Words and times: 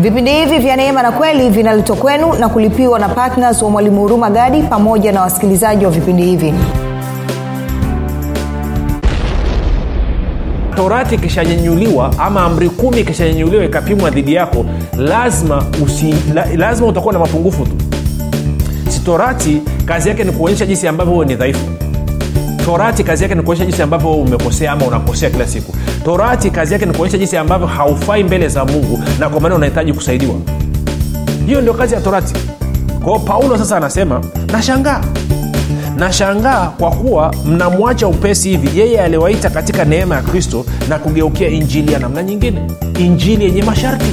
vipindi 0.00 0.30
hivi 0.32 0.58
vya 0.58 0.76
neema 0.76 1.02
na 1.02 1.12
kweli 1.12 1.50
vinaletwa 1.50 1.96
kwenu 1.96 2.32
na 2.34 2.48
kulipiwa 2.48 2.98
na 2.98 3.08
ptns 3.08 3.62
wa 3.62 3.70
mwalimu 3.70 4.00
huruma 4.00 4.30
gadi 4.30 4.62
pamoja 4.62 5.12
na 5.12 5.20
wasikilizaji 5.20 5.84
wa 5.84 5.90
vipindi 5.90 6.22
hivi. 6.22 6.54
Torati 10.76 11.14
ikishanyenyuliwa 11.14 12.14
ama 12.18 12.42
amri 12.44 12.70
kumi 12.70 13.00
ikishanyenyuliwa 13.00 13.64
ikapimwa 13.64 14.10
dhidi 14.10 14.34
yako 14.34 14.64
lazima 14.96 15.64
usi, 15.84 16.14
la, 16.34 16.46
lazima 16.56 16.88
utakuwa 16.88 17.12
na 17.12 17.18
mapungufu 17.18 17.64
tu. 17.66 17.72
Si 18.88 19.00
torati 19.00 19.62
kazi 19.84 20.08
yake 20.08 20.24
ni 20.24 20.32
kuonyesha 20.32 20.66
jinsi 20.66 20.88
ambavyo 20.88 21.12
huwe 21.14 21.26
ni 21.26 21.34
dhaifu 21.34 21.66
torati 22.70 23.04
kazi 23.04 23.22
yake 23.22 23.34
ni 23.34 23.42
kuonyesha 23.42 23.66
jinsi 23.66 23.82
ambavyo 23.82 24.10
umekosea 24.12 24.72
ama 24.72 24.86
unakosea 24.86 25.30
kila 25.30 25.46
siku. 25.46 25.74
Torati 26.04 26.50
kazi 26.50 26.72
yake 26.72 26.86
ni 26.86 26.92
kuonyesha 26.94 27.18
jinsi 27.18 27.36
ambavyo 27.36 27.66
haufai 27.66 28.24
mbele 28.24 28.48
za 28.48 28.64
mungu 28.64 29.00
na 29.18 29.28
kwa 29.28 29.40
maana 29.40 29.54
unahitaji 29.54 29.92
kusaidiwa. 29.92 30.34
Hiyo 31.46 31.60
ndio 31.60 31.74
kazi 31.74 31.94
ya 31.94 32.00
torati. 32.00 32.34
Kwao 33.04 33.18
paulo 33.18 33.58
sasa 33.58 33.76
anasema 33.76 34.20
nashangaa. 34.52 35.00
Nashangaa 35.96 36.66
kwa 36.66 36.90
kuwa 36.90 37.34
mnamwacha 37.44 38.08
upesi 38.08 38.48
hivi. 38.50 38.80
Yeye 38.80 39.00
aliwaita 39.00 39.50
katika 39.50 39.84
neema 39.84 40.14
ya 40.14 40.22
kristo 40.22 40.64
na 40.88 40.98
kugeukia 40.98 41.48
injili 41.48 41.92
ya 41.92 41.98
namna 41.98 42.22
nyingine. 42.22 42.60
Injili 42.98 43.44
yenye 43.44 43.62
masharti 43.62 44.12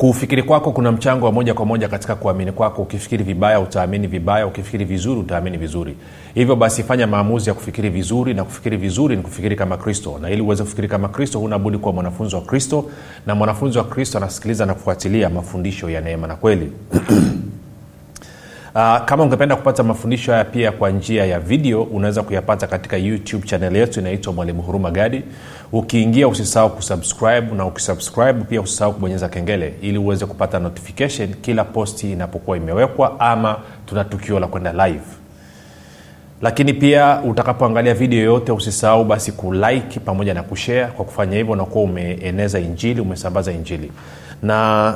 kufikiri 0.00 0.42
kwako 0.42 0.72
kuna 0.72 0.92
mchango 0.92 1.26
wa 1.26 1.32
moja 1.32 1.54
kwa 1.54 1.66
moja 1.66 1.88
katika 1.88 2.14
kuamini 2.16 2.52
kwako. 2.52 2.82
Ukifikiri 2.82 3.24
vibaya 3.24 3.60
utaamini 3.60 4.06
vibaya. 4.06 4.46
Ukifikiri 4.46 4.84
vizuri 4.84 5.20
utaamini 5.20 5.56
vizuri. 5.58 5.96
Hivyo 6.34 6.56
basi 6.56 6.82
fanya 6.82 7.06
maamuzi 7.06 7.48
ya 7.50 7.54
kufikiri 7.54 7.90
vizuri 7.90 8.34
na 8.34 8.44
kufikiri 8.44 8.76
vizuri 8.76 9.16
ni 9.16 9.22
kufikiri 9.22 9.56
kama 9.56 9.76
kristo. 9.76 10.18
Na 10.22 10.30
ili 10.30 10.42
uweze 10.42 10.62
kufikiri 10.62 10.88
kama 10.88 11.08
kristo 11.08 11.38
hunabudi 11.38 11.78
kuwa 11.78 11.92
mwanafunzi 11.92 12.34
wa 12.34 12.40
kristo. 12.42 12.84
Na 13.26 13.34
mwanafunzi 13.34 13.78
wa 13.78 13.84
kristo 13.84 14.18
anasikiliza 14.18 14.66
na 14.66 14.74
kufuatilia 14.74 15.30
mafundisho 15.30 15.90
ya 15.90 16.00
neema 16.00 16.26
na 16.26 16.36
kweli 16.36 16.72
Uh, 18.74 19.04
kama 19.04 19.22
ungependa 19.22 19.56
kupata 19.56 19.82
mafundisho 19.82 20.32
haya 20.32 20.44
pia 20.44 20.72
kwa 20.72 20.90
njia 20.90 21.26
ya 21.26 21.40
video 21.40 21.82
unaweza 21.82 22.22
kuyapata 22.22 22.66
katika 22.66 22.96
youtube 22.96 23.46
chanel 23.46 23.76
yetu 23.76 24.00
inaitwa 24.00 24.32
mwalimu 24.32 24.62
huruma 24.62 24.90
gadi. 24.90 25.22
Ukiingia 25.72 26.28
usisahau 26.28 26.70
kusubscribe 26.70 27.54
na 27.56 27.66
ukisubscribe 27.66 28.32
pia 28.44 28.60
usisahau 28.60 28.92
kubonyeza 28.92 29.28
kengele 29.28 29.74
ili 29.82 29.98
uweze 29.98 30.26
kupata 30.26 30.58
notification 30.58 31.28
kila 31.40 31.64
posti 31.64 32.12
inapokuwa 32.12 32.56
imewekwa 32.56 33.20
ama 33.20 33.56
tuna 33.86 34.04
tukio 34.04 34.40
la 34.40 34.46
kwenda 34.46 34.72
live. 34.86 35.04
Lakini 36.42 36.72
pia 36.72 37.20
utakapoangalia 37.20 37.94
video 37.94 38.18
yoyote 38.18 38.52
usisahau 38.52 39.04
basi 39.04 39.32
kulike 39.32 40.00
pamoja 40.00 40.34
na 40.34 40.42
kushare 40.42 40.86
kwa 40.86 41.04
kufanya 41.04 41.36
hivyo 41.36 41.52
unakuwa 41.52 41.84
umeeneza 41.84 42.60
injili 42.60 43.00
umesambaza 43.00 43.52
injili. 43.52 43.92
Na 44.42 44.94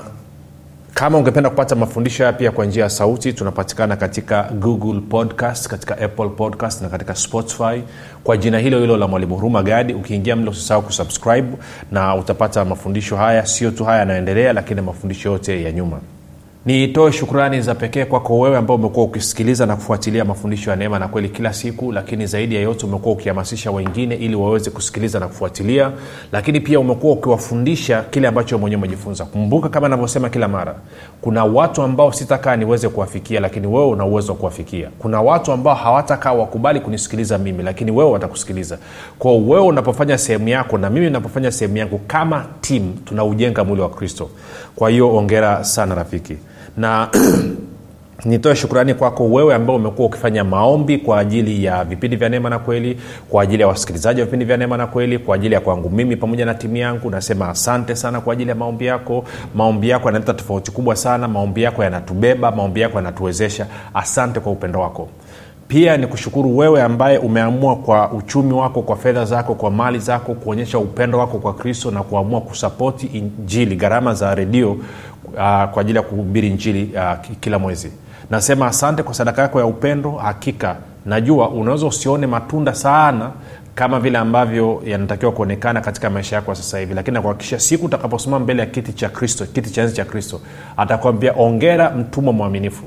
kama 0.94 1.18
ungependa 1.18 1.50
kupata 1.50 1.74
mafundisho 1.74 2.22
haya 2.22 2.32
pia 2.32 2.50
kwa 2.50 2.66
njia 2.66 2.82
ya 2.84 2.90
sauti 2.90 3.32
tunapatikana 3.32 3.96
katika 3.96 4.42
google 4.42 5.00
podcast 5.00 5.68
katika 5.68 5.98
apple 5.98 6.28
podcast 6.28 6.82
na 6.82 6.88
katika 6.88 7.14
spotify. 7.14 7.82
Kwa 8.24 8.36
jina 8.36 8.58
hilo 8.58 8.80
hilo 8.80 8.96
la 8.96 9.08
mwalimu 9.08 9.34
huruma 9.34 9.62
gadi 9.62 9.94
ukiingia 9.94 10.36
mle 10.36 10.50
usisahau 10.50 10.82
kusubscribe 10.82 11.48
na 11.92 12.14
utapata 12.16 12.64
mafundisho 12.64 13.16
haya. 13.16 13.46
Sio 13.46 13.70
tu 13.70 13.84
haya 13.84 13.98
yanayoendelea 13.98 14.52
lakini 14.52 14.80
mafundisho 14.80 15.30
yote 15.32 15.62
ya 15.62 15.72
nyuma 15.72 16.00
nitoe 16.66 17.12
shukrani 17.12 17.60
za 17.60 17.74
pekee 17.74 18.04
kwako 18.04 18.38
wewe 18.38 18.56
ambao 18.56 18.76
umekuwa 18.76 19.06
ukisikiliza 19.06 19.66
na 19.66 19.76
kufuatilia 19.76 20.24
mafundisho 20.24 20.70
ya 20.70 20.76
neema 20.76 20.98
na 20.98 21.08
kweli 21.08 21.28
kila 21.28 21.52
siku 21.52 21.92
lakini 21.92 22.26
zaidi 22.26 22.54
ya 22.54 22.60
yote 22.60 22.86
umekuwa 22.86 23.14
ukihamasisha 23.14 23.70
wengine 23.70 24.14
ili 24.14 24.34
waweze 24.34 24.70
kusikiliza 24.70 25.20
na 25.20 25.26
kufuatilia 25.28 25.92
lakini 26.32 26.60
pia 26.60 26.80
umekuwa 26.80 27.12
ukiwafundisha 27.12 28.02
kile 28.02 28.28
ambacho 28.28 28.58
mwenyewe 28.58 28.78
umejifunza. 28.78 29.24
Kumbuka 29.24 29.68
kama 29.68 29.88
navyosema 29.88 30.28
kila 30.28 30.48
mara 30.48 30.74
kuna 31.20 31.44
watu 31.44 31.82
ambao 31.82 32.12
sitakaa 32.12 32.56
niweze 32.56 32.88
kuwafikia 32.88 33.40
lakini 33.40 33.66
wewe 33.66 33.86
una 33.86 34.04
uwezo 34.04 34.32
wa 34.32 34.38
kuwafikia. 34.38 34.88
Kuna 34.98 35.22
watu 35.22 35.52
ambao 35.52 35.74
hawatakaa 35.74 36.32
wakubali 36.32 36.80
kunisikiliza 36.80 37.38
mimi 37.38 37.62
lakini 37.62 37.90
wewe 37.90 38.10
watakusikiliza. 38.10 38.78
Kwao 39.18 39.46
wewe 39.46 39.66
unapofanya 39.66 40.18
sehemu 40.18 40.48
yako 40.48 40.78
na 40.78 40.90
mimi 40.90 41.10
napofanya 41.10 41.52
sehemu 41.52 41.76
yangu 41.76 41.98
kama 42.06 42.46
tim 42.60 42.92
tunaujenga 43.04 43.64
mwili 43.64 43.82
wa 43.82 43.90
kristo. 43.90 44.30
Kwa 44.76 44.90
hiyo 44.90 45.16
ongera 45.16 45.64
sana 45.64 45.94
rafiki 45.94 46.36
na 46.76 47.08
nitoe 48.24 48.56
shukrani 48.56 48.94
kwako 48.94 49.24
wewe 49.30 49.54
ambao 49.54 49.76
umekuwa 49.76 50.08
ukifanya 50.08 50.44
maombi 50.44 50.98
kwa 50.98 51.18
ajili 51.18 51.64
ya 51.64 51.84
vipindi 51.84 52.16
vya 52.16 52.28
neema 52.28 52.50
na 52.50 52.58
kweli 52.58 52.98
kwa 53.28 53.42
ajili 53.42 53.62
ya 53.62 53.68
wasikilizaji 53.68 54.20
wa 54.20 54.24
vipindi 54.24 54.44
vya 54.44 54.56
neema 54.56 54.76
na 54.76 54.86
kweli 54.86 55.18
kwa 55.18 55.34
ajili 55.34 55.54
ya 55.54 55.60
kwangu 55.60 55.90
mimi 55.90 56.16
pamoja 56.16 56.46
na 56.46 56.54
timu 56.54 56.76
yangu. 56.76 57.10
Nasema 57.10 57.48
asante 57.48 57.96
sana 57.96 58.20
kwa 58.20 58.32
ajili 58.32 58.48
ya 58.50 58.54
maombi 58.56 58.86
yako. 58.86 59.24
Maombi 59.54 59.88
yako 59.88 60.08
yanaleta 60.08 60.34
tofauti 60.34 60.70
kubwa 60.70 60.96
sana. 60.96 61.28
Maombi 61.28 61.62
yako 61.62 61.84
yanatubeba 61.84 62.50
maombi 62.50 62.80
yako 62.80 62.96
yanatuwezesha. 62.96 63.66
Asante 63.94 64.40
kwa 64.40 64.52
upendo 64.52 64.80
wako. 64.80 65.08
Pia 65.68 65.96
ni 65.96 66.06
kushukuru 66.06 66.58
wewe 66.58 66.82
ambaye 66.82 67.18
umeamua 67.18 67.76
kwa 67.76 68.12
uchumi 68.12 68.52
wako 68.52 68.82
kwa 68.82 68.96
fedha 68.96 69.24
zako 69.24 69.54
kwa 69.54 69.70
mali 69.70 69.98
zako 69.98 70.34
kuonyesha 70.34 70.78
upendo 70.78 71.18
wako 71.18 71.38
kwa 71.38 71.54
kristo 71.54 71.90
na 71.90 72.02
kuamua 72.02 72.40
kusapoti 72.40 73.06
injili 73.06 73.76
gharama 73.76 74.14
za 74.14 74.34
redio 74.34 74.76
uh, 75.34 75.70
kwa 75.70 75.80
ajili 75.80 75.96
ya 75.96 76.02
kuhubiri 76.02 76.48
injili 76.48 76.90
uh, 76.96 77.36
kila 77.40 77.58
mwezi. 77.58 77.92
Nasema 78.30 78.66
asante 78.66 79.02
kwa 79.02 79.14
sadaka 79.14 79.42
yako 79.42 79.60
ya 79.60 79.66
upendo 79.66 80.10
hakika. 80.10 80.76
Najua 81.06 81.48
unaweza 81.50 81.86
usione 81.86 82.26
matunda 82.26 82.74
sana 82.74 83.30
kama 83.74 84.00
vile 84.00 84.18
ambavyo 84.18 84.82
yanatakiwa 84.86 85.32
kuonekana 85.32 85.80
katika 85.80 86.10
maisha 86.10 86.36
yako 86.36 86.54
sasa 86.54 86.78
hivi 86.78 86.94
lakini 86.94 87.14
nakuhakikisha 87.14 87.60
siku 87.60 87.86
utakaposimama 87.86 88.44
mbele 88.44 88.60
ya 88.60 88.66
kiti 88.66 88.92
cha 88.92 89.08
kristo 89.08 89.46
kiti 89.46 89.70
cha 89.70 89.82
enzi 89.82 89.94
cha 89.94 90.04
kristo 90.04 90.40
atakwambia 90.76 91.32
ongera 91.36 91.90
mtumwa 91.90 92.32
mwaminifu 92.32 92.84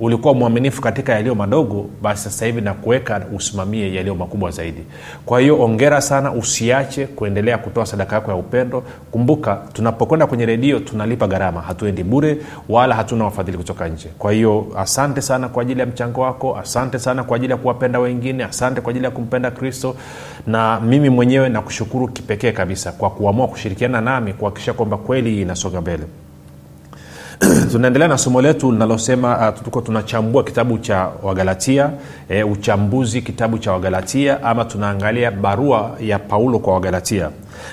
ulikuwa 0.00 0.34
mwaminifu 0.34 0.82
katika 0.82 1.12
yaliyo 1.12 1.34
madogo 1.34 1.86
basi 2.02 2.22
sasa 2.24 2.46
hivi 2.46 2.60
nakuweka 2.60 3.22
usimamie 3.34 3.94
yaliyo 3.94 4.14
makubwa 4.14 4.50
zaidi. 4.50 4.80
Kwa 5.26 5.40
hiyo 5.40 5.62
ongera 5.62 6.00
sana 6.00 6.32
usiache 6.32 7.06
kuendelea 7.06 7.58
kutoa 7.58 7.86
sadaka 7.86 8.14
yako 8.16 8.30
ya 8.30 8.36
upendo. 8.36 8.82
Kumbuka 9.10 9.58
tunapokwenda 9.72 10.26
kwenye 10.26 10.46
redio 10.46 10.78
tunalipa 10.78 11.26
gharama. 11.26 11.60
Hatuendi 11.60 12.02
bure 12.04 12.36
wala 12.68 12.94
hatuna 12.94 13.24
wafadhili 13.24 13.58
kutoka 13.58 13.88
nje. 13.88 14.08
Kwa 14.18 14.32
hiyo 14.32 14.66
asante 14.78 15.20
sana 15.22 15.48
kwa 15.48 15.62
ajili 15.62 15.80
ya 15.80 15.86
mchango 15.86 16.20
wako 16.20 16.56
asante 16.56 16.98
sana 16.98 17.24
kwa 17.24 17.36
ajili 17.36 17.50
ya 17.52 17.56
kuwapenda 17.56 17.98
wengine 17.98 18.44
asante 18.44 18.80
kwa 18.80 18.90
ajili 18.90 19.04
ya 19.04 19.10
kumpenda 19.10 19.50
kristo. 19.50 19.96
Na 20.46 20.80
mimi 20.80 21.08
mwenyewe 21.10 21.48
nakushukuru 21.48 22.08
kipekee 22.08 22.52
kabisa 22.52 22.92
kwa 22.92 23.10
kuamua 23.10 23.48
kushirikiana 23.48 24.00
nami 24.00 24.32
kuhakikisha 24.32 24.72
kwamba 24.72 24.96
kweli 24.96 25.42
inasonga 25.42 25.80
mbele 25.80 26.04
tunaendelea 27.72 28.08
na 28.08 28.18
somo 28.18 28.42
letu 28.42 28.72
linalosema 28.72 29.48
uh, 29.50 29.62
tuko 29.64 29.80
tunachambua 29.80 30.44
kitabu 30.44 30.78
cha 30.78 31.08
wagalatia 31.22 31.90
e, 32.28 32.42
uchambuzi 32.42 33.22
kitabu 33.22 33.58
cha 33.58 33.72
wagalatia 33.72 34.42
ama 34.42 34.64
tunaangalia 34.64 35.30
barua 35.30 35.90
ya 36.00 36.18
paulo 36.18 36.58
kwa 36.58 36.74
wagalatia. 36.74 37.30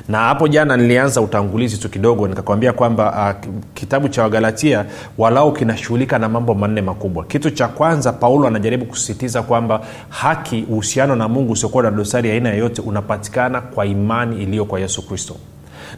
Na 0.09 0.17
hapo 0.17 0.47
jana 0.47 0.77
nilianza 0.77 1.21
utangulizi 1.21 1.77
tu 1.77 1.89
kidogo 1.89 2.27
nikakwambia 2.27 2.73
kwamba 2.73 3.35
uh, 3.43 3.51
kitabu 3.73 4.09
cha 4.09 4.23
wagalatia 4.23 4.85
walau 5.17 5.53
kinashughulika 5.53 6.19
na 6.19 6.29
mambo 6.29 6.53
manne 6.53 6.81
makubwa. 6.81 7.25
Kitu 7.25 7.51
cha 7.51 7.67
kwanza 7.67 8.13
paulo 8.13 8.47
anajaribu 8.47 8.85
kusisitiza 8.85 9.41
kwamba 9.41 9.81
haki 10.09 10.65
uhusiano 10.69 11.15
na 11.15 11.27
mungu 11.27 11.51
usiokuwa 11.53 11.83
na 11.83 11.91
dosari 11.91 12.31
aina 12.31 12.49
yoyote 12.49 12.81
unapatikana 12.81 13.61
kwa 13.61 13.85
imani 13.85 14.43
iliyo 14.43 14.65
kwa 14.65 14.79
yesu 14.79 15.07
kristo 15.07 15.35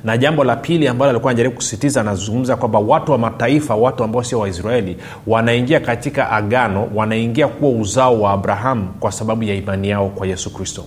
na 0.04 0.18
jambo 0.18 0.44
la 0.44 0.56
pili 0.56 0.88
ambalo 0.88 1.10
alikuwa 1.12 1.32
anajaribu 1.32 1.56
kusisitiza 1.56 2.02
anazungumza 2.02 2.56
kwamba 2.56 2.80
watu 2.80 3.12
wa 3.12 3.18
mataifa 3.18 3.76
watu 3.76 4.04
ambao 4.04 4.24
sio 4.24 4.40
waisraeli 4.40 4.98
wanaingia 5.28 5.80
katika 5.80 6.30
agano 6.32 6.90
wanaingia 6.96 7.48
kuwa 7.48 7.72
uzao 7.72 8.22
wa 8.22 8.32
abrahamu 8.32 8.88
kwa 9.00 9.12
sababu 9.12 9.44
ya 9.44 9.56
imani 9.56 9.90
yao 9.90 10.10
kwa 10.10 10.28
yesu 10.28 10.54
kristo 10.54 10.86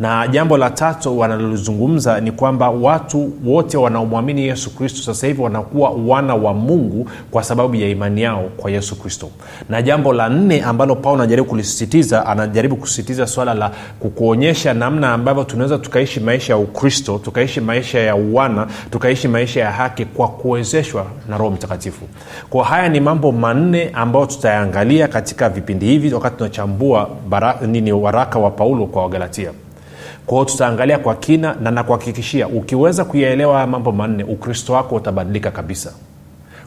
na 0.00 0.28
jambo 0.28 0.56
la 0.56 0.70
tatu 0.70 1.18
wanalozungumza 1.18 2.20
ni 2.20 2.32
kwamba 2.32 2.70
watu 2.70 3.32
wote 3.44 3.76
wanaomwamini 3.76 4.46
yesu 4.46 4.74
kristo 4.76 5.02
sasa 5.02 5.26
hivi 5.26 5.42
wanakuwa 5.42 5.90
wana 5.90 6.34
wa 6.34 6.54
mungu 6.54 7.08
kwa 7.30 7.44
sababu 7.44 7.74
ya 7.74 7.88
imani 7.88 8.22
yao 8.22 8.42
kwa 8.56 8.70
yesu 8.70 8.96
kristo. 9.00 9.28
Na 9.68 9.82
jambo 9.82 10.12
la 10.12 10.28
nne 10.28 10.62
ambalo 10.62 10.96
paulo 10.96 11.22
anajaribu 11.22 11.48
kulisisitiza 11.48 12.26
anajaribu 12.26 12.76
kusisitiza 12.76 13.26
swala 13.26 13.54
la 13.54 13.70
kukuonyesha 14.00 14.74
namna 14.74 15.12
ambavyo 15.12 15.44
tunaweza 15.44 15.78
tukaishi 15.78 16.20
maisha 16.20 16.52
ya 16.52 16.56
ukristo 16.58 17.18
tukaishi 17.24 17.60
maisha 17.60 18.00
ya 18.00 18.16
uwana 18.16 18.66
tukaishi 18.90 19.28
maisha 19.28 19.60
ya 19.60 19.72
haki 19.72 20.04
kwa 20.04 20.28
kuwezeshwa 20.28 21.06
na 21.28 21.38
roho 21.38 21.50
mtakatifu. 21.50 22.04
Kwa 22.50 22.64
haya 22.64 22.88
ni 22.88 23.00
mambo 23.00 23.32
manne 23.32 23.90
ambayo 23.94 24.26
tutayaangalia 24.26 25.08
katika 25.08 25.48
vipindi 25.48 25.86
hivi 25.86 26.14
wakati 26.14 26.36
tunachambua 26.36 27.08
bara, 27.28 27.58
nini 27.66 27.92
waraka 27.92 28.38
wa 28.38 28.50
paulo 28.50 28.86
kwa 28.86 29.02
wagalatia 29.02 29.50
kwa 30.26 30.44
tutaangalia 30.44 30.98
kwa 30.98 31.14
kina 31.14 31.54
na 31.54 31.70
nakuhakikishia 31.70 32.48
ukiweza 32.48 33.04
kuyaelewa 33.04 33.54
haya 33.54 33.66
mambo 33.66 33.92
manne 33.92 34.24
ukristo 34.24 34.72
wako 34.72 34.94
utabadilika 34.94 35.50
kabisa. 35.50 35.92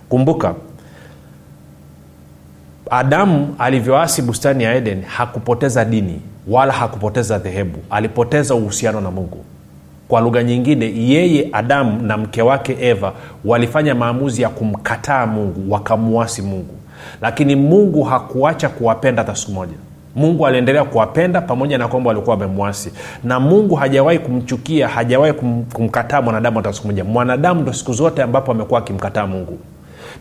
Kumbuka 0.09 0.56
adamu 2.89 3.56
alivyoasi 3.59 4.21
bustani 4.21 4.63
ya 4.63 4.75
eden 4.75 5.01
hakupoteza 5.04 5.86
dini 5.86 6.21
wala 6.48 6.74
hakupoteza 6.74 7.38
dhehebu. 7.39 7.80
Alipoteza 7.89 8.56
uhusiano 8.56 9.01
na 9.01 9.12
mungu. 9.12 9.45
Kwa 10.07 10.21
lugha 10.21 10.44
nyingine 10.44 10.86
yeye 10.86 11.50
adamu 11.51 12.01
na 12.01 12.18
mke 12.18 12.42
wake 12.42 12.77
eva 12.80 13.13
walifanya 13.45 13.95
maamuzi 13.95 14.42
ya 14.42 14.50
kumkataa 14.50 15.25
mungu 15.25 15.71
wakamuasi 15.74 16.42
mungu. 16.42 16.74
Lakini 17.21 17.56
mungu 17.56 18.03
hakuacha 18.03 18.69
kuwapenda 18.69 19.21
hata 19.21 19.36
siku 19.36 19.51
moja 19.51 19.74
mungu 20.17 20.47
aliendelea 20.47 20.83
kuwapenda 20.83 21.41
pamoja 21.41 21.77
na 21.77 21.87
kwamba 21.87 22.07
walikuwa 22.07 22.35
wamemwasi. 22.35 22.91
Na 23.23 23.39
mungu 23.39 23.75
hajawahi 23.75 24.19
kumchukia 24.19 24.87
hajawahi 24.87 25.33
kum, 25.33 25.63
kumkataa 25.73 26.21
mwanadamu 26.21 26.57
hata 26.57 26.73
siku 26.73 26.87
moja. 26.87 27.03
Mwanadamu 27.03 27.61
ndo 27.61 27.73
siku 27.73 27.93
zote 27.93 28.23
ambapo 28.23 28.51
amekuwa 28.51 28.79
akimkataa 28.79 29.27
mungu. 29.27 29.57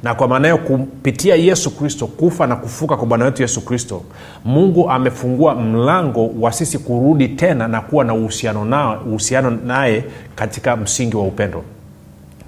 Na 0.02 0.14
kwa 0.14 0.28
maana 0.28 0.48
hiyo 0.48 0.58
kupitia 0.58 1.34
yesu 1.34 1.70
kristo 1.76 2.06
kufa 2.06 2.46
na 2.46 2.56
kufuka 2.56 2.96
kwa 2.96 3.06
bwana 3.06 3.24
wetu 3.24 3.42
yesu 3.42 3.60
kristo 3.64 4.02
mungu 4.44 4.90
amefungua 4.90 5.54
mlango 5.54 6.30
wa 6.40 6.52
sisi 6.52 6.78
kurudi 6.78 7.28
tena 7.28 7.68
na 7.68 7.80
kuwa 7.80 8.04
na 8.04 8.14
uhusiano 8.14 9.50
naye 9.66 10.04
katika 10.34 10.76
msingi 10.76 11.16
wa 11.16 11.22
upendo. 11.22 11.62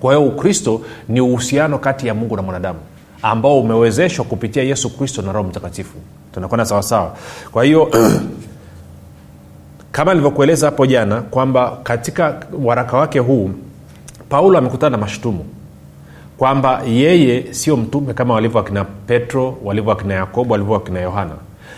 Kwa 0.01 0.15
hiyo 0.15 0.29
ukristo 0.29 0.81
ni 1.09 1.21
uhusiano 1.21 1.79
kati 1.79 2.07
ya 2.07 2.15
mungu 2.15 2.37
na 2.37 2.43
mwanadamu 2.43 2.79
ambao 3.23 3.61
umewezeshwa 3.61 4.25
kupitia 4.25 4.63
yesu 4.63 4.99
kristo 4.99 5.23
na 5.23 5.33
roho 5.33 5.49
mtakatifu 5.49 5.97
tunakwenda 6.39 6.65
sawasawa 6.65 7.17
kwa 7.53 7.65
hiyo 7.65 7.91
kama 9.93 10.13
nilivyokueleza 10.15 10.67
hapo 10.67 10.87
jana 10.87 11.21
kwamba 11.21 11.79
katika 11.83 12.35
waraka 12.65 12.97
wake 12.97 13.19
huu 13.19 13.51
paulo 14.29 14.59
amekutana 14.59 14.91
na 14.91 14.99
mashutumu 14.99 15.45
kwamba 16.39 16.83
yeye 16.87 17.55
sio 17.55 17.77
mtume 17.77 18.15
kama 18.15 18.35
walivyo 18.35 18.61
akina 18.61 18.85
petro 18.85 19.59
walivyo 19.65 19.93
akina 19.93 20.15
yakobo 20.15 20.53
walivyo 20.53 20.77
akina 20.77 21.01
yohana. 21.01 21.35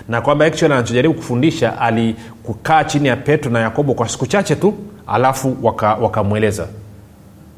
Na 0.09 0.21
kwamba 0.21 0.45
actually 0.45 0.75
anachojaribu 0.75 1.15
kufundisha 1.15 1.81
alikukaa 1.81 2.85
chini 2.85 3.09
ya 3.09 3.17
petro 3.17 3.51
na 3.51 3.59
yakobo 3.61 3.95
kwa 3.95 4.09
siku 4.09 4.27
chache 4.27 4.56
tu 4.56 4.75
alafu 5.06 5.56
wakamweleza. 6.01 6.63
waka 6.63 6.75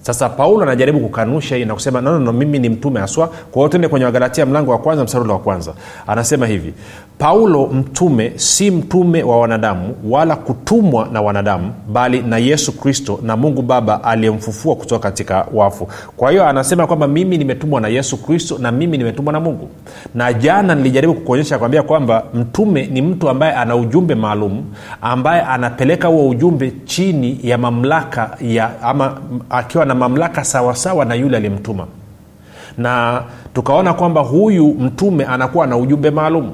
sasa 0.02 0.28
paulo 0.28 0.62
anajaribu 0.62 1.00
kukanusha 1.00 1.56
hii 1.56 1.64
na 1.64 1.75
kusema 1.75 2.00
no, 2.00 2.19
no, 2.19 2.32
mimi 2.32 2.58
ni 2.58 2.69
mtume 2.69 3.00
haswa. 3.00 3.26
Kwa 3.26 3.54
hiyo 3.60 3.69
tende 3.69 3.88
kwenye 3.88 4.04
wagalatia 4.06 4.46
mlango 4.46 4.70
wa 4.70 4.78
kwanza 4.78 5.04
msarula 5.04 5.32
wa 5.32 5.38
kwanza. 5.38 5.75
Anasema 6.06 6.46
hivi 6.46 6.75
paulo 7.22 7.66
mtume 7.66 8.32
si 8.36 8.70
mtume 8.70 9.22
wa 9.22 9.40
wanadamu 9.40 9.94
wala 10.10 10.36
kutumwa 10.36 11.08
na 11.12 11.22
wanadamu 11.22 11.72
bali 11.92 12.22
na 12.22 12.38
yesu 12.38 12.72
kristo 12.80 13.19
na 13.22 13.36
mungu 13.36 13.62
baba 13.62 14.04
aliyemfufua 14.04 14.76
kutoka 14.76 15.02
katika 15.02 15.46
wafu. 15.54 15.88
Kwa 16.16 16.30
hiyo 16.30 16.46
anasema 16.46 16.86
kwamba 16.86 17.08
mimi 17.08 17.38
nimetumwa 17.38 17.80
na 17.80 17.88
yesu 17.88 18.16
kristo 18.22 18.58
na 18.58 18.72
mimi 18.72 18.98
nimetumwa 18.98 19.32
na 19.32 19.40
mungu. 19.40 19.69
Na 20.14 20.32
jana 20.32 20.74
nilijaribu 20.74 21.14
kukuonyesha 21.14 21.58
kwambia 21.58 21.82
kwamba 21.82 22.24
mtume 22.34 22.86
ni 22.86 23.02
mtu 23.02 23.28
ambaye 23.28 23.52
ana 23.52 23.76
ujumbe 23.76 24.14
maalum 24.14 24.64
ambaye 25.02 25.42
anapeleka 25.42 26.08
huo 26.08 26.28
ujumbe 26.28 26.72
chini 26.84 27.38
ya 27.42 27.58
mamlaka 27.58 28.36
ya 28.40 28.82
ama 28.82 29.16
akiwa 29.50 29.84
na 29.84 29.94
mamlaka 29.94 30.44
sawasawa 30.44 31.04
na 31.04 31.14
yule 31.14 31.36
aliyemtuma. 31.36 31.86
Na 32.78 33.22
tukaona 33.54 33.94
kwamba 33.94 34.20
huyu 34.20 34.66
mtume 34.69 35.24
anakuwa 35.24 35.66
na 35.66 35.76
ujumbe 35.76 36.10
maalum 36.10 36.50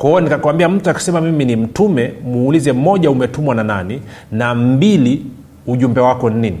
kwa 0.00 0.20
nikakwambia 0.20 0.68
mtu 0.68 0.90
akisema 0.90 1.20
mimi 1.20 1.44
ni 1.44 1.56
mtume 1.56 2.12
muulize 2.24 2.72
moja 2.72 3.10
umetumwa 3.10 3.54
na 3.54 3.64
nani? 3.64 4.02
Na 4.32 4.54
mbili 4.54 5.26
ujumbe 5.66 6.00
wako 6.00 6.30
ni 6.30 6.40
nini? 6.40 6.58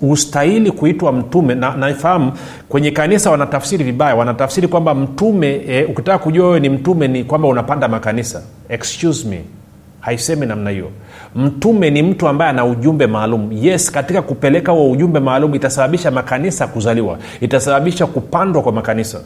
Hustahili 0.00 0.70
kuitwa 0.70 1.12
mtume 1.12 1.54
na 1.54 1.76
nafahamu 1.76 2.32
kwenye 2.68 2.90
kanisa 2.90 3.30
wanatafsiri 3.30 3.84
vibaya. 3.84 4.14
Wanatafsiri 4.14 4.68
kwamba 4.68 4.94
mtume 4.94 5.60
e, 5.68 5.84
ukitaka 5.84 6.18
kujua 6.18 6.46
wewe 6.46 6.60
ni 6.60 6.68
mtume 6.68 7.08
ni 7.08 7.24
kwamba 7.24 7.48
unapanda 7.48 7.88
makanisa. 7.88 8.42
Excuse 8.68 9.28
me 9.28 9.40
haisemi 10.00 10.46
namna 10.46 10.70
hiyo. 10.70 10.90
Mtume 11.36 11.90
ni 11.90 12.02
mtu 12.02 12.28
ambaye 12.28 12.50
ana 12.50 12.64
ujumbe 12.64 13.06
maalum. 13.06 13.48
Yes 13.52 13.90
katika 13.90 14.22
kupeleka 14.22 14.72
huo 14.72 14.90
ujumbe 14.90 15.20
maalum 15.20 15.54
itasababisha 15.54 16.10
makanisa 16.10 16.66
kuzaliwa. 16.66 17.18
Itasababisha 17.40 18.06
kupandwa 18.06 18.62
kwa 18.62 18.72
makanisa 18.72 19.20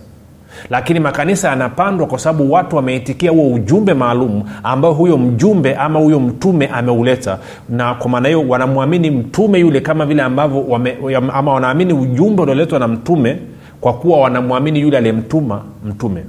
lakini 0.70 1.00
makanisa 1.00 1.48
yanapandwa 1.48 2.06
kwa 2.06 2.18
sababu 2.18 2.52
watu 2.52 2.76
wameitikia 2.76 3.30
huo 3.30 3.52
ujumbe 3.54 3.94
maalum 3.94 4.42
ambao 4.62 4.92
huyo 4.92 5.18
mjumbe 5.18 5.74
ama 5.74 5.98
huyo 5.98 6.20
mtume 6.20 6.66
ameuleta. 6.66 7.38
Na 7.68 7.94
kwa 7.94 8.10
maana 8.10 8.28
hiyo 8.28 8.48
wanamwamini 8.48 9.10
mtume 9.10 9.58
yule 9.58 9.80
kama 9.80 10.06
vile 10.06 10.22
ambavyo 10.22 10.64
wame, 10.68 10.96
ama 11.32 11.52
wanaamini 11.52 11.92
ujumbe 11.92 12.42
ulioletwa 12.42 12.78
na 12.78 12.88
mtume 12.88 13.36
kwa 13.80 13.92
kuwa 13.92 14.20
wanamwamini 14.20 14.80
yule 14.80 14.96
aliyemtuma 14.98 15.62
mtume 15.84 16.24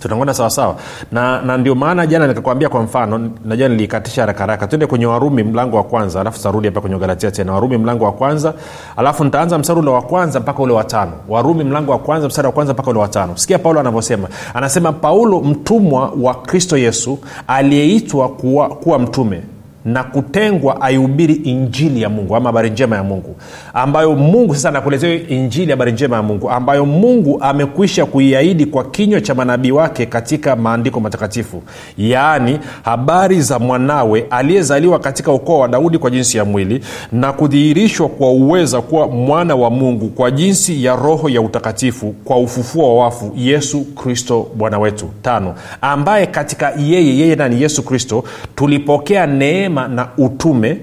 tunakwenda 0.00 0.34
sawasawa 0.34 0.76
na, 1.12 1.42
na 1.42 1.56
ndio 1.56 1.74
maana 1.74 2.06
jana 2.06 2.26
nikakwambia 2.26 2.68
kwa 2.68 2.82
mfano 2.82 3.30
najua 3.44 3.68
niliikatisha 3.68 4.22
haraka 4.22 4.38
haraka. 4.40 4.66
Twende 4.66 4.86
kwenye 4.86 5.06
warumi 5.06 5.42
mlango 5.42 5.76
wa 5.76 5.82
kwanza 5.84 6.20
alafu 6.20 6.42
tarudi 6.42 6.68
hapa 6.68 6.80
kwenye 6.80 6.98
galatia 6.98 7.30
tena. 7.30 7.52
Warumi 7.52 7.76
mlango 7.78 8.04
wa 8.04 8.12
kwanza 8.12 8.54
alafu 8.96 9.24
nitaanza 9.24 9.58
mstari 9.58 9.80
ule 9.80 9.90
wa 9.90 10.02
kwanza 10.02 10.40
mpaka 10.40 10.62
ule 10.62 10.72
wa 10.72 10.84
tano. 10.84 11.12
Warumi 11.28 11.64
mlango 11.64 11.92
wa 11.92 11.98
kwanza 11.98 12.26
mstari 12.28 12.46
wa 12.46 12.52
kwanza 12.52 12.72
mpaka 12.72 12.90
ule 12.90 12.98
wa 13.00 13.08
tano. 13.08 13.36
Sikia 13.36 13.58
paulo 13.58 13.80
anavyosema. 13.80 14.28
Anasema 14.54 14.92
paulo 14.92 15.40
mtumwa 15.40 16.12
wa 16.20 16.34
kristo 16.34 16.76
yesu 16.78 17.18
aliyeitwa 17.46 18.28
kuwa, 18.28 18.68
kuwa 18.68 18.98
mtume 18.98 19.42
na 19.86 20.04
kutengwa 20.04 20.80
aihubiri 20.80 21.34
injili 21.34 22.02
ya 22.02 22.08
mungu 22.08 22.36
ama 22.36 22.48
habari 22.48 22.70
njema 22.70 22.96
ya 22.96 23.02
mungu 23.02 23.36
ambayo 23.74 24.16
mungu 24.16 24.54
sasa 24.54 24.68
anakuelezea 24.68 25.14
injili 25.28 25.70
habari 25.70 25.92
njema 25.92 26.16
ya 26.16 26.22
mungu 26.22 26.50
ambayo 26.50 26.86
mungu 26.86 27.38
amekwisha 27.42 28.06
kuiahidi 28.06 28.66
kwa 28.66 28.84
kinywa 28.84 29.20
cha 29.20 29.34
manabii 29.34 29.70
wake 29.70 30.06
katika 30.06 30.56
maandiko 30.56 31.00
matakatifu. 31.00 31.62
Yaani 31.98 32.58
habari 32.84 33.40
za 33.40 33.58
mwanawe 33.58 34.26
aliyezaliwa 34.30 34.98
katika 34.98 35.32
ukoo 35.32 35.58
wa 35.58 35.68
daudi 35.68 35.98
kwa 35.98 36.10
jinsi 36.10 36.38
ya 36.38 36.44
mwili 36.44 36.80
na 37.12 37.32
kudhihirishwa 37.32 38.08
kwa 38.08 38.30
uweza 38.30 38.80
kuwa 38.80 39.08
mwana 39.08 39.54
wa 39.56 39.70
mungu 39.70 40.08
kwa 40.08 40.30
jinsi 40.30 40.84
ya 40.84 40.96
roho 40.96 41.28
ya 41.28 41.40
utakatifu 41.40 42.14
kwa 42.24 42.38
ufufuo 42.38 42.96
wa 42.96 43.04
wafu 43.04 43.32
yesu 43.36 43.84
kristo 43.84 44.46
bwana 44.54 44.78
wetu. 44.78 45.10
Tano 45.22 45.54
ambaye 45.80 46.26
katika 46.26 46.72
yeye 46.86 47.18
yeye 47.18 47.36
nani? 47.36 47.62
Yesu 47.62 47.82
kristo 47.82 48.24
tulipokea 48.54 49.26
neema 49.26 49.75
neema 49.76 49.88
na 49.88 50.08
utume. 50.18 50.78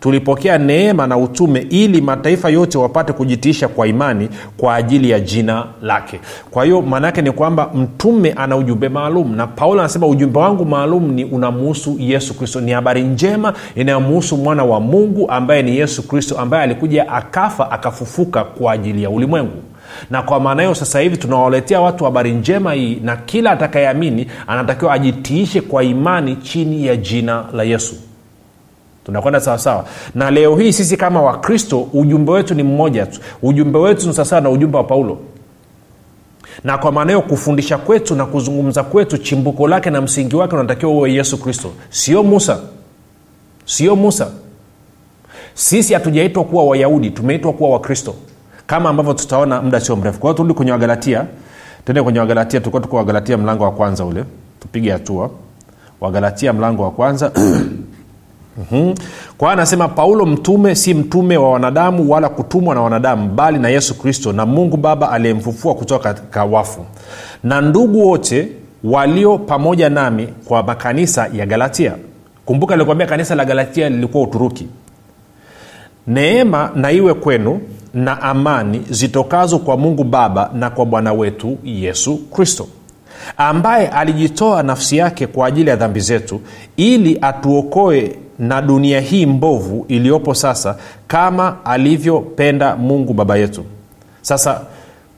Tulipokea 0.00 0.58
neema 0.58 1.06
na 1.06 1.16
utume 1.16 1.66
ili 1.70 2.00
mataifa 2.00 2.48
yote 2.48 2.78
wapate 2.78 3.12
kujitiisha 3.12 3.68
kwa 3.68 3.86
imani 3.86 4.28
kwa 4.56 4.74
ajili 4.74 5.10
ya 5.10 5.20
jina 5.20 5.64
lake. 5.82 6.20
Kwa 6.50 6.64
hiyo 6.64 6.82
maanaake 6.82 7.22
ni 7.22 7.32
kwamba 7.32 7.70
mtume 7.74 8.32
ana 8.32 8.56
ujumbe 8.56 8.88
maalum 8.88 9.36
na 9.36 9.46
paulo 9.46 9.80
anasema 9.80 10.06
ujumbe 10.06 10.38
wangu 10.38 10.64
maalum 10.64 11.10
ni 11.12 11.24
unamuhusu 11.24 11.96
yesu 11.98 12.34
kristo. 12.34 12.60
Ni 12.60 12.72
habari 12.72 13.02
njema 13.02 13.52
inayomuhusu 13.74 14.36
mwana 14.36 14.64
wa 14.64 14.80
mungu 14.80 15.30
ambaye 15.30 15.62
ni 15.62 15.76
yesu 15.76 16.08
kristo 16.08 16.38
ambaye 16.38 16.62
alikuja 16.62 17.08
akafa 17.12 17.70
akafufuka 17.70 18.44
kwa 18.44 18.72
ajili 18.72 19.02
ya 19.02 19.10
ulimwengu. 19.10 19.62
Na 20.10 20.22
kwa 20.22 20.40
maana 20.40 20.62
hiyo 20.62 20.74
sasa 20.74 21.00
hivi 21.00 21.16
tunawaletea 21.16 21.80
watu 21.80 22.04
habari 22.04 22.30
njema 22.32 22.72
hii 22.72 22.98
na 23.04 23.16
kila 23.16 23.50
atakayeamini 23.50 24.26
anatakiwa 24.46 24.92
ajitiishe 24.92 25.60
kwa 25.60 25.84
imani 25.84 26.36
chini 26.36 26.86
ya 26.86 26.96
jina 26.96 27.44
la 27.54 27.62
yesu 27.62 27.94
tunakwenda 29.08 29.40
sawasawa 29.40 29.84
na 30.14 30.30
leo 30.30 30.56
hii 30.56 30.72
sisi 30.72 30.96
kama 30.96 31.22
wakristo 31.22 31.88
ujumbe 31.92 32.32
wetu 32.32 32.54
ni 32.54 32.62
mmoja 32.62 33.06
tu. 33.06 33.20
Ujumbe 33.42 33.78
wetu 33.78 34.06
ni 34.06 34.12
sawasawa 34.14 34.40
na 34.40 34.50
ujumbe 34.50 34.76
wa 34.76 34.84
paulo. 34.84 35.18
Na 36.64 36.78
kwa 36.78 36.92
maana 36.92 37.10
hiyo 37.10 37.22
kufundisha 37.22 37.78
kwetu 37.78 38.14
na 38.14 38.26
kuzungumza 38.26 38.82
kwetu 38.82 39.18
chimbuko 39.18 39.68
lake 39.68 39.90
na 39.90 40.00
msingi 40.00 40.36
wake 40.36 40.54
unatakiwa 40.54 40.92
uwe 40.92 41.12
yesu 41.12 41.38
kristo. 41.38 41.70
Sio 41.90 42.22
musa. 42.22 42.58
Sio 43.64 43.96
musa. 43.96 44.28
Sisi 45.54 45.94
hatujaitwa 45.94 46.44
kuwa 46.44 46.64
wayahudi 46.64 47.10
tumeitwa 47.10 47.52
kuwa 47.52 47.70
wakristo. 47.70 48.14
Kama 48.66 48.88
ambavyo 48.90 49.14
tutaona 49.14 49.62
muda 49.62 49.80
sio 49.80 49.96
mrefu. 49.96 50.18
Kwa 50.20 50.34
turudi 50.34 50.54
kwenye 50.54 50.72
wagalatia. 50.72 51.26
Tende 51.84 52.02
kwenye 52.02 52.18
wagalatia 52.18 52.60
tulikuwa 52.60 52.82
tuko 52.82 52.96
wagalatia 52.96 53.38
mlango 53.38 53.64
wa 53.64 53.70
kwanza 53.72 54.04
ule. 54.04 54.24
Tupige 54.60 54.90
hatua. 54.92 55.30
Wagalatia 56.00 56.52
mlango 56.52 56.82
wa 56.82 56.90
kwanza 56.90 57.32
mm-hmm. 58.58 58.94
kwa 59.38 59.52
anasema 59.52 59.88
paulo 59.88 60.26
mtume 60.26 60.74
si 60.74 60.94
mtume 60.94 61.36
wa 61.36 61.50
wanadamu 61.52 62.10
wala 62.10 62.28
kutumwa 62.28 62.74
na 62.74 62.80
wanadamu 62.82 63.28
bali 63.28 63.58
na 63.58 63.68
yesu 63.68 63.98
kristo 63.98 64.32
na 64.32 64.46
mungu 64.46 64.76
baba 64.76 65.10
aliyemfufua 65.10 65.74
kutoka 65.74 66.14
katika 66.14 66.44
wafu. 66.44 66.84
Na 67.44 67.60
ndugu 67.60 68.06
wote 68.08 68.48
walio 68.84 69.38
pamoja 69.38 69.88
nami 69.90 70.28
kwa 70.44 70.62
makanisa 70.62 71.28
ya 71.34 71.46
galatia. 71.46 71.94
Kumbuka 72.44 72.74
nilikwambia 72.76 73.06
kanisa 73.06 73.34
la 73.34 73.44
galatia 73.44 73.88
lilikuwa 73.88 74.24
uturuki. 74.24 74.66
Neema 76.06 76.70
na 76.74 76.90
iwe 76.92 77.14
kwenu 77.14 77.60
na 77.94 78.22
amani 78.22 78.82
zitokazo 78.90 79.58
kwa 79.58 79.76
mungu 79.76 80.04
baba 80.04 80.50
na 80.54 80.70
kwa 80.70 80.86
bwana 80.86 81.12
wetu 81.12 81.58
yesu 81.64 82.16
kristo 82.16 82.66
ambaye 83.36 83.88
alijitoa 83.88 84.62
nafsi 84.62 84.96
yake 84.96 85.26
kwa 85.26 85.46
ajili 85.46 85.70
ya 85.70 85.76
dhambi 85.76 86.00
zetu 86.00 86.40
ili 86.76 87.18
atuokoe 87.22 88.16
na 88.38 88.62
dunia 88.62 89.00
hii 89.00 89.26
mbovu 89.26 89.84
iliyopo 89.88 90.34
sasa 90.34 90.76
kama 91.06 91.56
alivyopenda 91.64 92.76
mungu 92.76 93.12
baba 93.14 93.36
yetu. 93.36 93.64
Sasa 94.22 94.60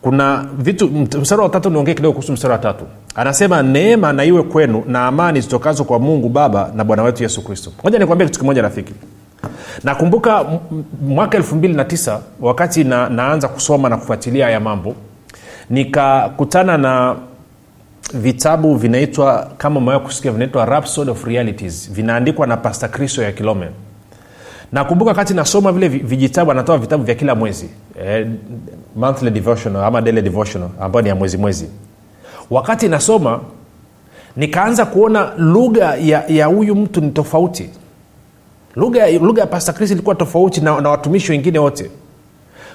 kuna 0.02 0.46
vitu 0.58 0.88
mstari 1.20 1.42
wa 1.42 1.48
tatu 1.48 1.70
niongee 1.70 1.94
kidogo 1.94 2.12
kuhusu 2.12 2.32
mstari 2.32 2.52
wa 2.52 2.58
tatu. 2.58 2.84
Anasema 3.14 3.62
neema 3.62 4.12
na 4.12 4.24
iwe 4.24 4.42
kwenu 4.42 4.82
na 4.86 5.06
amani 5.06 5.40
zitokazo 5.40 5.84
kwa 5.84 5.98
mungu 5.98 6.28
baba 6.28 6.70
na 6.74 6.84
bwana 6.84 7.02
wetu 7.02 7.22
yesu 7.22 7.44
kristo. 7.44 7.72
Moja 7.84 7.98
nikuambia 7.98 8.26
kitu 8.26 8.40
kimoja 8.40 8.62
rafiki. 8.62 8.92
Nakumbuka 9.84 10.44
mwaka 11.06 11.36
elfu 11.36 11.56
mbili 11.56 11.74
na 11.74 11.84
tisa 11.84 12.20
wakati 12.40 12.84
na, 12.84 13.08
naanza 13.08 13.48
kusoma 13.48 13.88
na 13.88 13.96
kufuatilia 13.96 14.44
haya 14.44 14.60
mambo 14.60 14.94
nikakutana 15.70 16.78
na 16.78 17.16
vitabu 18.14 18.74
vinaitwa 18.76 19.50
kama 19.58 19.78
umewea 19.78 20.00
kusikia 20.00 20.32
vinaitwa 20.32 20.64
rhapsody 20.64 21.10
of 21.10 21.24
realities. 21.24 21.92
Vinaandikwa 21.92 22.46
na 22.46 22.56
pasta 22.56 22.88
kristo 22.88 23.22
ya 23.22 23.32
kilome 23.32 23.68
nakumbuka 24.72 25.08
wakati 25.08 25.34
nasoma 25.34 25.72
vile 25.72 25.88
vijitabu 25.88 26.50
anatoa 26.50 26.78
vitabu 26.78 27.04
vya 27.04 27.14
kila 27.14 27.34
mwezi. 27.34 27.70
Eh, 28.04 28.26
monthly 28.96 29.30
devotional 29.30 29.84
ama 29.84 30.00
daily 30.00 30.22
devotional 30.22 30.68
ambayo 30.80 31.02
ni 31.02 31.08
ya 31.08 31.14
mwezi 31.14 31.36
mwezi. 31.36 31.68
Wakati 32.50 32.88
nasoma 32.88 33.40
nikaanza 34.36 34.86
kuona 34.86 35.32
lugha 35.38 35.96
ya 36.28 36.46
huyu 36.46 36.74
mtu 36.74 37.00
ni 37.00 37.10
tofauti. 37.10 37.70
Lugha 38.76 39.06
ya 39.40 39.46
pasta 39.46 39.72
kristo 39.72 39.94
ilikuwa 39.94 40.14
tofauti 40.14 40.60
na, 40.60 40.80
na 40.80 40.90
watumishi 40.90 41.32
wengine 41.32 41.58
wote 41.58 41.90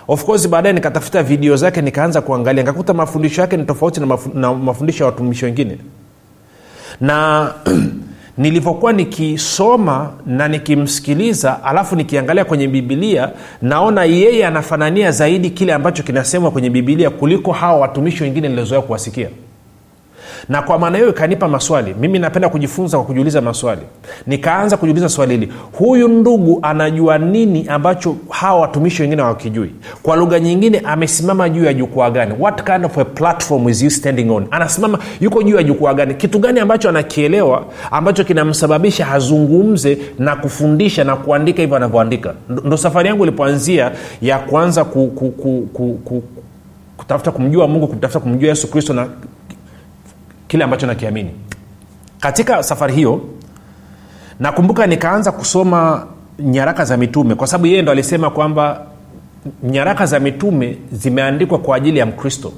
of 0.08 0.26
course 0.26 0.48
baadaye 0.50 0.74
nikatafuta 0.74 1.24
video 1.24 1.56
zake 1.56 1.82
nikaanza 1.82 2.22
kuangalia. 2.22 2.64
Nikakuta 2.64 2.94
mafundisho 2.94 3.42
yake 3.42 3.58
ni 3.58 3.64
tofauti 3.64 4.00
na, 4.00 4.06
mafu, 4.06 4.32
na 4.34 4.54
mafundisho 4.54 5.04
ya 5.04 5.10
watumishi 5.10 5.46
wengine. 5.46 5.78
Na 7.02 7.52
nilivyokuwa 8.38 8.94
nikisoma 8.94 10.10
na 10.26 10.48
nikimsikiliza 10.48 11.64
alafu 11.64 11.96
nikiangalia 11.96 12.46
kwenye 12.46 12.68
bibilia 12.68 13.30
naona 13.62 14.04
yeye 14.04 14.46
anafanania 14.48 15.12
zaidi 15.12 15.50
kile 15.50 15.74
ambacho 15.74 16.04
kinasemwa 16.04 16.52
kwenye 16.52 16.70
bibilia 16.70 17.10
kuliko 17.10 17.52
hawa 17.52 17.80
watumishi 17.80 18.24
wengine 18.24 18.50
nilizoea 18.50 18.82
kuwasikia 18.82 19.30
na 20.50 20.62
kwa 20.62 20.80
maana 20.80 20.98
hiyo 20.98 21.10
ikanipa 21.10 21.48
maswali. 21.48 21.96
Mimi 22.00 22.20
napenda 22.20 22.50
kujifunza 22.50 22.98
kwa 22.98 23.06
kujiuliza 23.06 23.42
maswali. 23.42 23.82
Nikaanza 24.28 24.78
kujiuliza 24.78 25.10
swali 25.10 25.32
hili. 25.38 25.54
Huyu 25.74 26.08
ndugu 26.08 26.60
anajua 26.62 27.18
nini 27.18 27.66
ambacho 27.68 28.16
hawa 28.30 28.62
watumishi 28.62 29.02
wengine 29.02 29.22
hawakijui? 29.22 29.70
Kwa 30.04 30.16
lugha 30.16 30.40
nyingine 30.40 30.80
amesimama 30.80 31.50
juu 31.50 31.64
ya 31.66 31.74
jukwaa 31.74 32.10
gani? 32.10 32.34
What 32.40 32.64
kind 32.64 32.86
of 32.86 32.98
a 32.98 33.06
platform 33.06 33.70
is 33.70 33.82
you 33.82 33.90
standing 33.92 34.30
on? 34.32 34.48
Anasimama 34.52 35.00
yuko 35.22 35.44
juu 35.44 35.56
ya 35.56 35.64
jukwaa 35.64 35.94
gani? 35.94 36.14
Kitu 36.14 36.40
gani 36.40 36.60
ambacho 36.60 36.90
anakielewa 36.90 37.66
ambacho 37.92 38.24
kinamsababisha 38.24 39.12
azungumze 39.12 39.98
na 40.20 40.36
kufundisha 40.36 41.04
na 41.04 41.16
kuandika 41.16 41.62
hivyo 41.62 41.78
anavyoandika? 41.78 42.34
Ndo 42.50 42.78
safari 42.78 43.08
yangu 43.08 43.24
ilipoanzia 43.24 43.92
ya 44.22 44.40
kuanza 44.40 44.84
ku, 44.86 45.08
ku, 45.08 45.30
ku, 45.32 45.68
ku, 45.74 46.00
ku, 46.06 46.24
kutafuta 46.98 47.32
kumjua 47.32 47.68
mungu 47.68 47.88
kutafuta 47.88 48.20
kumjua 48.20 48.50
yesu 48.50 48.72
kristo 48.72 48.94
na 48.94 49.08
kile 50.48 50.64
ambacho 50.64 50.88
nakiamini. 50.88 51.32
Katika 52.20 52.64
safari 52.64 52.94
hiyo 52.94 53.22
nakumbuka 54.40 54.88
nikaanza 54.88 55.32
kusoma 55.32 56.08
nyaraka 56.40 56.86
za 56.86 56.98
mitume 56.98 57.36
kwa 57.36 57.48
sababu 57.48 57.68
yeye 57.68 57.82
ndo 57.82 57.92
alisema 57.92 58.30
kwamba 58.30 58.82
nyaraka 59.64 60.06
za 60.06 60.20
mitume 60.20 60.78
zimeandikwa 60.92 61.60
kwa 61.60 61.78
ajili 61.78 62.00
ya 62.00 62.06
mkristo. 62.06 62.52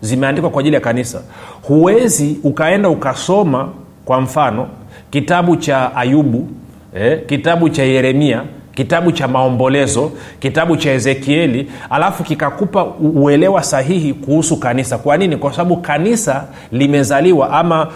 Zimeandikwa 0.00 0.50
kwa 0.50 0.60
ajili 0.60 0.74
ya 0.74 0.80
kanisa. 0.80 1.20
Huwezi 1.62 2.38
ukaenda 2.44 2.88
ukasoma 2.88 3.68
kwa 4.04 4.20
mfano 4.20 4.68
kitabu 5.10 5.56
cha 5.56 5.96
ayubu 5.96 6.48
eh, 6.94 7.26
kitabu 7.26 7.68
cha 7.68 7.82
yeremia 7.82 8.42
kitabu 8.74 9.12
cha 9.12 9.28
maombolezo 9.28 10.12
kitabu 10.40 10.76
cha 10.76 10.90
ezekieli 10.92 11.70
alafu 11.90 12.24
kikakupa 12.24 12.84
uelewa 13.14 13.62
sahihi 13.62 14.14
kuhusu 14.14 14.56
kanisa. 14.56 14.98
Kwa 14.98 15.16
nini? 15.16 15.36
Kwa 15.36 15.52
sababu 15.52 15.76
kanisa 15.76 16.44
limezaliwa 16.72 17.50
ama 17.50 17.88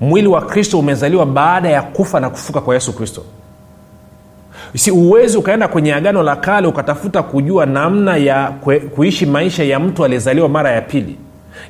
mwili 0.00 0.26
wa 0.28 0.40
kristo 0.42 0.78
umezaliwa 0.78 1.26
baada 1.26 1.68
ya 1.70 1.82
kufa 1.82 2.20
na 2.20 2.30
kufuka 2.30 2.60
kwa 2.60 2.74
yesu 2.74 2.92
kristo. 2.92 3.22
Si 4.76 4.90
uwezi 4.90 5.38
ukaenda 5.38 5.68
kwenye 5.68 5.94
agano 5.94 6.22
la 6.22 6.36
kale 6.36 6.66
ukatafuta 6.66 7.22
kujua 7.22 7.66
namna 7.66 8.16
ya 8.16 8.52
kuishi 8.94 9.26
maisha 9.26 9.64
ya 9.64 9.78
mtu 9.80 10.04
aliyezaliwa 10.04 10.48
mara 10.48 10.70
ya 10.70 10.80
pili 10.80 11.16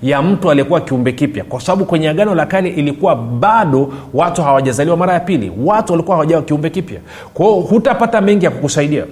ya 0.02 0.22
mtu 0.22 0.50
aliyekuwa 0.50 0.80
kiumbe 0.80 1.12
kipya. 1.12 1.44
Kwa 1.44 1.60
sababu 1.60 1.84
kwenye 1.84 2.08
agano 2.08 2.34
la 2.34 2.46
kale 2.46 2.68
ilikuwa 2.68 3.16
bado 3.16 3.92
watu 4.14 4.42
hawajazaliwa 4.42 4.96
mara 4.96 5.12
ya 5.14 5.20
pili. 5.20 5.52
Watu 5.64 5.92
walikuwa 5.92 6.16
hawajawa 6.16 6.42
kiumbe 6.42 6.70
kipya. 6.70 7.00
Kwao 7.34 7.60
hutapata 7.60 8.20
mengi 8.20 8.44
ya 8.44 8.50
kukusaidia. 8.50 9.04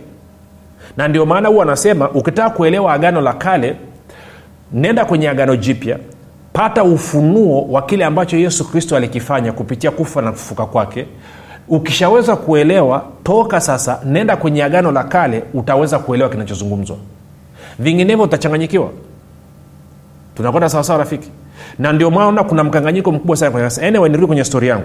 Na 0.96 1.08
ndio 1.08 1.26
maana 1.26 1.48
huwa 1.48 1.62
anasema 1.64 2.10
ukitaka 2.10 2.50
kuelewa 2.50 2.92
agano 2.92 3.20
la 3.20 3.32
kale 3.32 3.76
nenda 4.72 5.04
kwenye 5.04 5.28
agano 5.28 5.56
jipya 5.56 5.98
pata 6.52 6.84
ufunuo 6.84 7.62
wa 7.70 7.82
kile 7.82 8.04
ambacho 8.04 8.36
yesu 8.36 8.70
kristo 8.70 8.96
alikifanya 8.96 9.52
kupitia 9.52 9.90
kufa 9.90 10.22
na 10.22 10.32
kufuka 10.32 10.66
kwake. 10.66 11.06
Ukishaweza 11.68 12.36
kuelewa 12.36 13.04
toka 13.24 13.60
sasa 13.60 14.00
nenda 14.04 14.36
kwenye 14.36 14.64
agano 14.64 14.92
la 14.92 15.04
kale 15.04 15.42
utaweza 15.54 15.98
kuelewa 15.98 16.30
kinachozungumzwa. 16.30 16.96
Vinginevyo 17.78 18.24
utachanganyikiwa 18.24 18.90
tunakwenda 20.40 20.68
sawasawa 20.68 20.98
rafiki. 20.98 21.28
Na 21.78 21.92
ndio 21.92 22.10
maana 22.10 22.44
kuna 22.44 22.64
mkanganyiko 22.64 23.12
mkubwa 23.12 23.36
sana 23.36 23.50
kwenye 23.50 23.68
anyway, 23.88 24.26
kwenye 24.26 24.44
stori 24.44 24.68
yangu. 24.68 24.84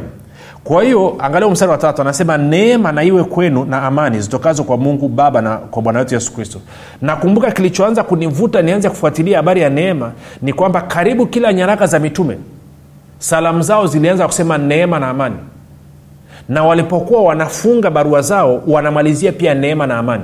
Kwa 0.63 0.83
hiyo 0.83 1.15
angalia 1.19 1.49
mstari 1.49 1.71
wa 1.71 1.77
tatu 1.77 2.01
anasema 2.01 2.37
neema 2.37 2.91
na 2.91 3.03
iwe 3.03 3.23
kwenu 3.23 3.65
na 3.65 3.81
amani 3.81 4.21
zitokazo 4.21 4.63
kwa 4.63 4.77
mungu 4.77 5.07
baba 5.07 5.41
na 5.41 5.57
kwa 5.57 5.81
bwana 5.81 5.99
wetu 5.99 6.13
yesu 6.13 6.33
kristo. 6.33 6.59
Nakumbuka 7.01 7.51
kilichoanza 7.51 8.03
kunivuta 8.03 8.61
nianze 8.61 8.89
kufuatilia 8.89 9.37
habari 9.37 9.61
ya 9.61 9.69
neema 9.69 10.11
ni 10.41 10.53
kwamba 10.53 10.81
karibu 10.81 11.25
kila 11.25 11.53
nyaraka 11.53 11.87
za 11.87 11.99
mitume 11.99 12.37
salamu 13.19 13.61
zao 13.61 13.87
zilianza 13.87 14.27
kusema 14.27 14.57
neema 14.57 14.99
na 14.99 15.07
amani. 15.09 15.35
Na 16.49 16.63
walipokuwa 16.63 17.23
wanafunga 17.23 17.91
barua 17.91 18.21
zao 18.21 18.61
wanamalizia 18.67 19.31
pia 19.31 19.53
neema 19.53 19.87
na 19.87 19.97
amani 19.97 20.23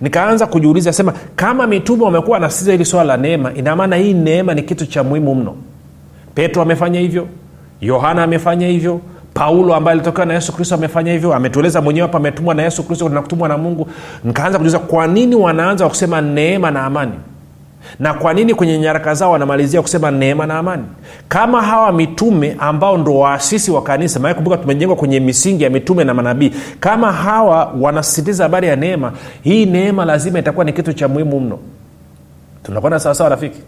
nikaanza 0.00 0.46
kujiuliza 0.46 0.92
sema 0.92 1.12
kama 1.36 1.66
mitume 1.66 2.04
wamekuwa 2.04 2.34
wanasiza 2.34 2.72
hili 2.72 2.84
swala 2.84 3.04
la 3.04 3.16
neema 3.16 3.54
inamaana 3.54 3.96
hii 3.96 4.14
neema 4.14 4.54
ni 4.54 4.62
kitu 4.62 4.86
cha 4.86 5.02
muhimu 5.04 5.34
mno? 5.34 5.54
Petro 6.34 6.62
amefanya 6.62 7.00
hivyo 7.00 7.26
yohana 7.80 8.22
amefanya 8.22 8.66
hivyo 8.68 9.00
paulo 9.34 9.74
ambaye 9.74 9.92
alitokewa 9.92 10.26
na 10.26 10.34
yesu 10.34 10.52
kristo 10.52 10.74
amefanya 10.74 11.12
hivyo 11.12 11.34
ametueleza 11.34 11.80
mwenyewe 11.80 12.06
hapa 12.06 12.18
ametumwa 12.18 12.54
na 12.54 12.62
yesu 12.62 12.82
kristo 12.82 13.08
na 13.08 13.22
kutumwa 13.22 13.48
na 13.48 13.58
mungu. 13.58 13.88
Nikaanza 14.24 14.58
kujiuliza 14.58 14.78
kwa 14.78 15.06
nini 15.06 15.34
wanaanza 15.34 15.88
kusema 15.88 16.20
neema 16.20 16.70
na 16.70 16.84
amani 16.84 17.12
na 17.98 18.14
kwa 18.14 18.34
nini 18.34 18.54
kwenye 18.54 18.78
nyaraka 18.78 19.14
zao 19.14 19.30
wanamalizia 19.30 19.82
kusema 19.82 20.10
neema 20.10 20.46
na 20.46 20.58
amani? 20.58 20.84
Kama 21.28 21.62
hawa 21.62 21.92
mitume 21.92 22.56
ambao 22.58 22.98
ndo 22.98 23.18
waasisi 23.18 23.70
wa 23.70 23.82
kanisa 23.82 24.20
maana 24.20 24.34
kumbuka 24.34 24.56
tumejengwa 24.56 24.96
kwenye 24.96 25.20
misingi 25.20 25.64
ya 25.64 25.70
mitume 25.70 26.04
na 26.04 26.14
manabii. 26.14 26.52
Kama 26.80 27.12
hawa 27.12 27.72
wanasisitiza 27.80 28.42
habari 28.44 28.68
ya 28.68 28.76
neema 28.76 29.12
hii 29.42 29.66
neema 29.66 30.04
lazima 30.04 30.38
itakuwa 30.38 30.64
ni 30.64 30.72
kitu 30.72 30.92
cha 30.92 31.08
muhimu 31.08 31.40
mno. 31.40 31.58
Tunakwenda 32.62 33.00
sawasawa 33.00 33.30
rafiki? 33.30 33.60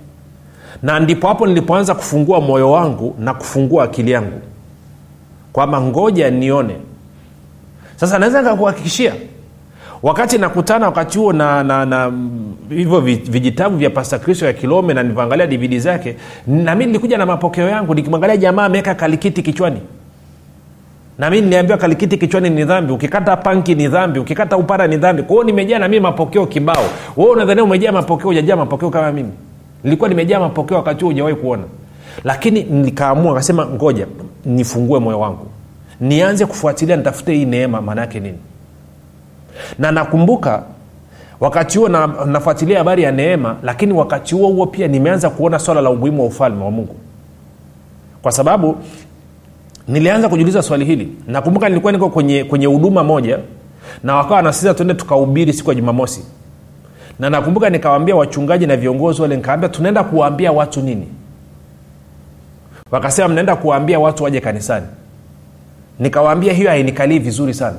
Na 0.83 1.01
ndipo 1.01 1.29
hapo 1.29 1.47
nilipoanza 1.47 1.95
kufungua 1.95 2.41
moyo 2.41 2.71
wangu 2.71 3.15
na 3.19 3.35
kufungua 3.35 3.85
akili 3.85 4.11
yangu. 4.11 4.41
Kwamba 5.53 5.81
ngoja 5.81 6.31
nione. 6.31 6.77
Sasa 7.97 8.19
naweza 8.19 8.43
nikakuhakikishia 8.43 9.13
wakati 10.05 10.39
nakutana 10.39 10.87
wakati 10.87 11.19
huo 11.19 11.33
na, 11.33 11.65
na, 11.65 11.87
na 11.87 12.13
hivyo 12.69 13.01
vijitabu 13.01 13.77
vya 13.77 13.91
pasta 13.91 14.19
kristo 14.19 14.47
ya 14.47 14.53
kilome 14.53 14.95
na 14.95 15.03
nivyoangalia 15.03 15.47
dvd 15.47 15.79
zake 15.79 16.17
nami 16.47 16.87
nilikuja 16.87 17.19
na 17.19 17.27
mapokeo 17.27 17.69
yangu 17.69 17.95
nikimwangalia 17.95 18.37
jamaa 18.37 18.65
ameweka 18.65 18.95
kalikiti 18.95 19.43
kichwani. 19.43 19.81
Nami 21.19 21.41
niliambiwa 21.41 21.79
kalikiti 21.79 22.17
kichwani 22.19 22.51
ni 22.51 22.65
dhambi 22.65 22.93
ukikata 22.93 23.37
panki 23.37 23.75
ni 23.75 23.89
dhambi 23.89 24.19
ukikata 24.19 24.57
upara 24.57 24.87
ni 24.87 24.97
dhambi. 24.97 25.23
Kwa 25.23 25.45
nimejaa 25.45 25.79
nami 25.79 26.01
mapokeo 26.01 26.47
kibao. 26.47 26.85
Wewe 27.17 27.31
unadhania 27.31 27.65
umejaa 27.65 27.93
mapokeo 27.93 28.31
ujajaa 28.31 28.57
mapokeo 28.57 28.91
kama 28.91 29.13
mimi? 29.13 29.31
Nilikuwa 29.85 30.09
nimejaa 30.09 30.41
mapokeo 30.41 30.77
wakati 30.77 31.01
huo 31.05 31.11
ujawahi 31.11 31.37
kuona. 31.37 31.63
Lakini 32.25 32.63
nikaamua 32.63 33.33
akasema 33.33 33.67
ngoja 33.67 34.07
nifungue 34.45 34.99
moyo 35.01 35.21
wangu. 35.21 35.47
Nianze 36.01 36.47
kufuatilia 36.47 36.97
nitafute 36.97 37.35
hii 37.35 37.45
neema 37.45 37.81
maana 37.83 38.01
yake 38.01 38.21
nini 38.21 38.39
na 39.79 39.93
nakumbuka 39.93 40.63
wakati 41.41 41.79
huo 41.79 41.89
na, 41.89 42.07
nafuatilia 42.07 42.79
habari 42.79 43.03
ya 43.03 43.13
neema 43.13 43.57
lakini 43.63 43.93
wakati 43.93 44.35
huo 44.35 44.49
huo 44.49 44.67
pia 44.67 44.89
nimeanza 44.89 45.31
kuona 45.31 45.59
swala 45.59 45.81
la 45.81 45.91
umuhimu 45.91 46.21
wa 46.23 46.27
ufalme 46.29 46.65
wa 46.65 46.71
mungu. 46.71 46.95
Kwa 48.23 48.33
sababu 48.33 48.77
nilianza 49.89 50.29
kujiuliza 50.29 50.63
swali 50.63 50.85
hili. 50.85 51.09
Nakumbuka 51.27 51.69
nilikuwa 51.69 51.93
niko 51.93 52.09
kwenye 52.11 52.45
kwenye 52.45 52.67
huduma 52.67 53.05
moja 53.05 53.39
na 54.03 54.15
wakawa 54.17 54.37
wanasisa 54.37 54.75
tuende 54.75 54.95
tukahubiri 54.95 55.53
siku 55.53 55.71
ya 55.71 55.75
jumamosi. 55.75 56.25
Na 57.19 57.31
nakumbuka 57.31 57.71
nikawambia 57.71 58.17
wachungaji 58.17 58.67
na 58.67 58.77
viongozi 58.77 59.23
wale 59.23 59.37
nikawambia 59.37 59.69
tunaenda 59.69 60.05
kuwaambia 60.05 60.53
watu 60.53 60.81
nini? 60.81 61.09
Wakasema 62.91 63.29
mnaenda 63.29 63.57
kuwaambia 63.57 64.01
watu 64.01 64.25
waje 64.25 64.41
kanisani. 64.41 64.87
Nikawaambia 65.99 66.53
hiyo 66.53 66.71
hainikalii 66.71 67.19
vizuri 67.19 67.55
sana 67.55 67.77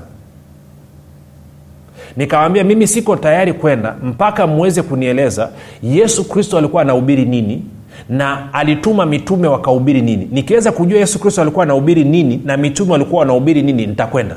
nikawambia 2.18 2.64
mimi 2.64 2.88
siko 2.88 3.16
tayari 3.16 3.54
kwenda 3.54 3.96
mpaka 4.04 4.48
mweze 4.48 4.82
kunieleza 4.82 5.50
yesu 5.84 6.30
kristo 6.30 6.58
alikuwa 6.58 6.82
anahubiri 6.82 7.26
nini 7.26 7.64
na 8.10 8.54
alituma 8.54 9.06
mitume 9.06 9.48
wakahubiri 9.48 10.02
nini. 10.02 10.28
Nikiweza 10.32 10.72
kujua 10.72 11.00
yesu 11.00 11.20
kristo 11.20 11.42
alikuwa 11.42 11.64
anahubiri 11.64 12.04
nini 12.04 12.42
na 12.46 12.58
mitume 12.58 12.92
walikuwa 12.92 13.20
wanahubiri 13.20 13.62
nini 13.62 13.88
nitakwenda. 13.88 14.36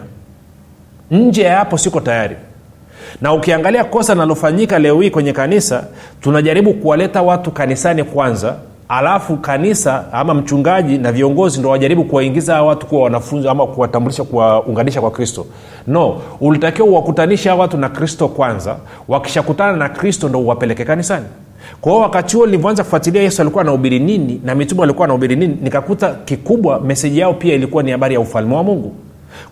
Nje 1.11 1.42
ya 1.42 1.56
hapo 1.56 1.78
siko 1.78 2.00
tayari. 2.00 2.37
Na 3.20 3.32
ukiangalia 3.32 3.85
kosa 3.85 4.14
linalofanyika 4.14 4.78
leo 4.78 5.00
hii 5.00 5.11
kwenye 5.11 5.32
kanisa 5.32 5.85
tunajaribu 6.20 6.75
kuwaleta 6.75 7.23
watu 7.23 7.50
kanisani 7.50 8.04
kwanza 8.04 8.56
alafu 8.88 9.37
kanisa 9.37 10.04
ama 10.12 10.35
mchungaji 10.35 10.99
na 10.99 11.12
viongozi 11.12 11.59
ndo 11.61 11.68
wajaribu 11.68 12.04
kuwaingiza 12.04 12.54
hawa 12.54 12.68
watu 12.68 12.87
kuwa 12.87 13.02
wanafunzi 13.02 13.49
ama 13.49 13.66
kuwatambulisha 13.66 14.25
kuwaunganisha 14.25 15.00
kwa 15.00 15.11
kristo. 15.11 15.47
No 15.87 16.21
ulitakiwa 16.40 16.88
uwakutanisha 16.88 17.50
hawa 17.50 17.62
watu 17.62 17.76
na 17.76 17.88
kristo 17.88 18.28
kwanza. 18.28 18.76
Wakishakutana 19.09 19.76
na 19.76 19.88
kristo 19.88 20.28
ndo 20.28 20.40
uwapeleke 20.40 20.85
kanisani. 20.85 21.26
Kwa 21.80 21.92
hiyo 21.92 22.02
wakati 22.02 22.37
huo 22.37 22.47
nilivyoanza 22.47 22.85
kufuatilia 22.85 23.23
yesu 23.23 23.42
alikuwa 23.42 23.62
anahubiri 23.62 23.99
nini 23.99 24.40
na 24.45 24.54
mitume 24.54 24.83
alikuwa 24.83 25.04
anahubiri 25.04 25.37
nini 25.37 25.59
nikakuta 25.62 26.14
kikubwa 26.14 26.80
meseji 26.80 27.18
yao 27.18 27.35
pia 27.35 27.54
ilikuwa 27.54 27.83
ni 27.83 27.90
habari 27.90 28.14
ya 28.14 28.21
ufalme 28.21 28.54
wa 28.54 28.62
mungu. 28.62 28.92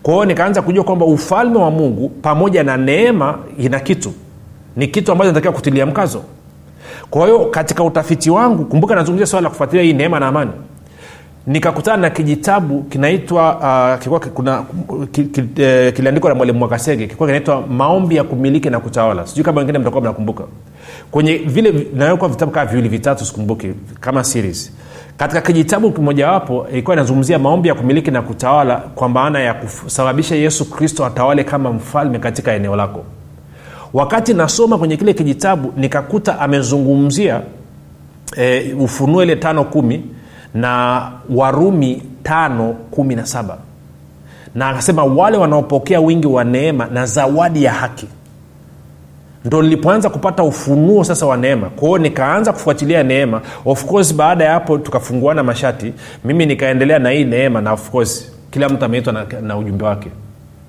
Kwa 0.03 0.13
hiyo 0.13 0.25
nikaanza 0.25 0.61
kujua 0.61 0.83
kwamba 0.83 1.05
ufalme 1.05 1.57
wa 1.57 1.71
mungu 1.71 2.09
pamoja 2.09 2.63
na 2.63 2.77
neema 2.77 3.37
ina 3.57 3.79
kitu. 3.79 4.13
Ni 4.75 4.87
kitu 4.87 5.11
ambacho 5.11 5.29
natakiwa 5.31 5.53
kutilia 5.53 5.85
mkazo 5.85 6.21
kwa 7.09 7.25
hiyo 7.25 7.45
katika 7.45 7.83
utafiti 7.83 8.29
wangu 8.29 8.65
kumbuka 8.65 8.95
nazungumzia 8.95 9.25
swala 9.27 9.43
la 9.43 9.49
kufuatilia 9.49 9.83
hii 9.83 9.93
neema 9.93 10.19
na 10.19 10.27
amani. 10.27 10.51
Nikakutana 11.47 11.97
na 11.97 12.09
kijitabu 12.09 12.83
kinaitwa 12.83 13.55
uh, 14.01 14.17
kuna 14.33 14.63
ki, 15.11 15.23
ki, 15.23 15.43
eh, 15.61 15.93
kiliandikwa 15.93 16.29
na 16.29 16.35
mwalimu 16.35 16.69
kilikuwa 16.69 17.27
kinaitwa 17.27 17.61
maombi 17.67 18.15
ya 18.15 18.23
kumiliki 18.23 18.69
na 18.69 18.79
kutawala. 18.79 19.27
Sijui 19.27 19.43
kama 19.45 19.59
wengine 19.59 19.79
mtakuwa 19.79 20.01
mnakumbuka. 20.01 20.43
Kwenye 21.11 21.37
vile 21.37 21.87
nawekwa 21.93 22.29
vitabu 22.29 22.51
kama 22.51 22.65
viwili 22.65 22.89
vitatu 22.89 23.25
sikumbuki 23.25 23.73
kama 23.99 24.23
series. 24.23 24.71
Katika 25.17 25.41
kijitabu 25.41 25.91
kimojawapo 25.91 26.67
ilikuwa 26.71 26.95
inazungumzia 26.95 27.39
maombi 27.39 27.67
ya 27.69 27.75
kumiliki 27.75 28.11
na 28.11 28.21
kutawala 28.21 28.75
kwa 28.75 29.09
maana 29.09 29.39
ya 29.39 29.53
kusababisha 29.53 30.35
yesu 30.35 30.69
kristo 30.69 31.05
atawale 31.05 31.43
kama 31.43 31.71
mfalme 31.73 32.19
katika 32.19 32.53
eneo 32.53 32.75
lako 32.75 33.03
wakati 33.93 34.33
nasoma 34.33 34.77
kwenye 34.77 34.97
kile 34.97 35.13
kijitabu 35.13 35.73
nikakuta 35.77 36.39
amezungumzia 36.39 37.41
e, 38.37 38.73
ufunuo 38.73 39.23
ile 39.23 39.35
tano 39.35 39.63
kumi 39.63 40.03
na 40.53 41.01
warumi 41.29 42.03
tano 42.23 42.73
kumi 42.91 43.15
na 43.15 43.25
saba. 43.25 43.57
Na 44.55 44.69
akasema 44.69 45.03
wale 45.03 45.37
wanaopokea 45.37 45.99
wingi 45.99 46.27
wa 46.27 46.43
neema 46.43 46.85
na 46.85 47.05
zawadi 47.05 47.63
ya 47.63 47.73
haki. 47.73 48.07
Ndo 49.45 49.61
nilipoanza 49.61 50.09
kupata 50.09 50.43
ufunuo 50.43 51.03
sasa 51.03 51.25
wa 51.25 51.37
neema. 51.37 51.69
Kwahio 51.69 51.97
nikaanza 51.97 52.53
kufuatilia 52.53 53.03
neema. 53.03 53.41
Of 53.65 53.85
course 53.85 54.13
baada 54.15 54.43
ya 54.45 54.51
hapo 54.53 54.77
tukafunguana 54.77 55.43
mashati. 55.43 55.93
Mimi 56.25 56.45
nikaendelea 56.45 56.99
na 56.99 57.09
hii 57.09 57.23
neema 57.23 57.61
na 57.61 57.73
of 57.73 57.89
course 57.89 58.31
kila 58.51 58.69
mtu 58.69 58.85
ameitwa 58.85 59.13
na, 59.13 59.25
na 59.41 59.57
ujumbe 59.57 59.85
wake 59.85 60.09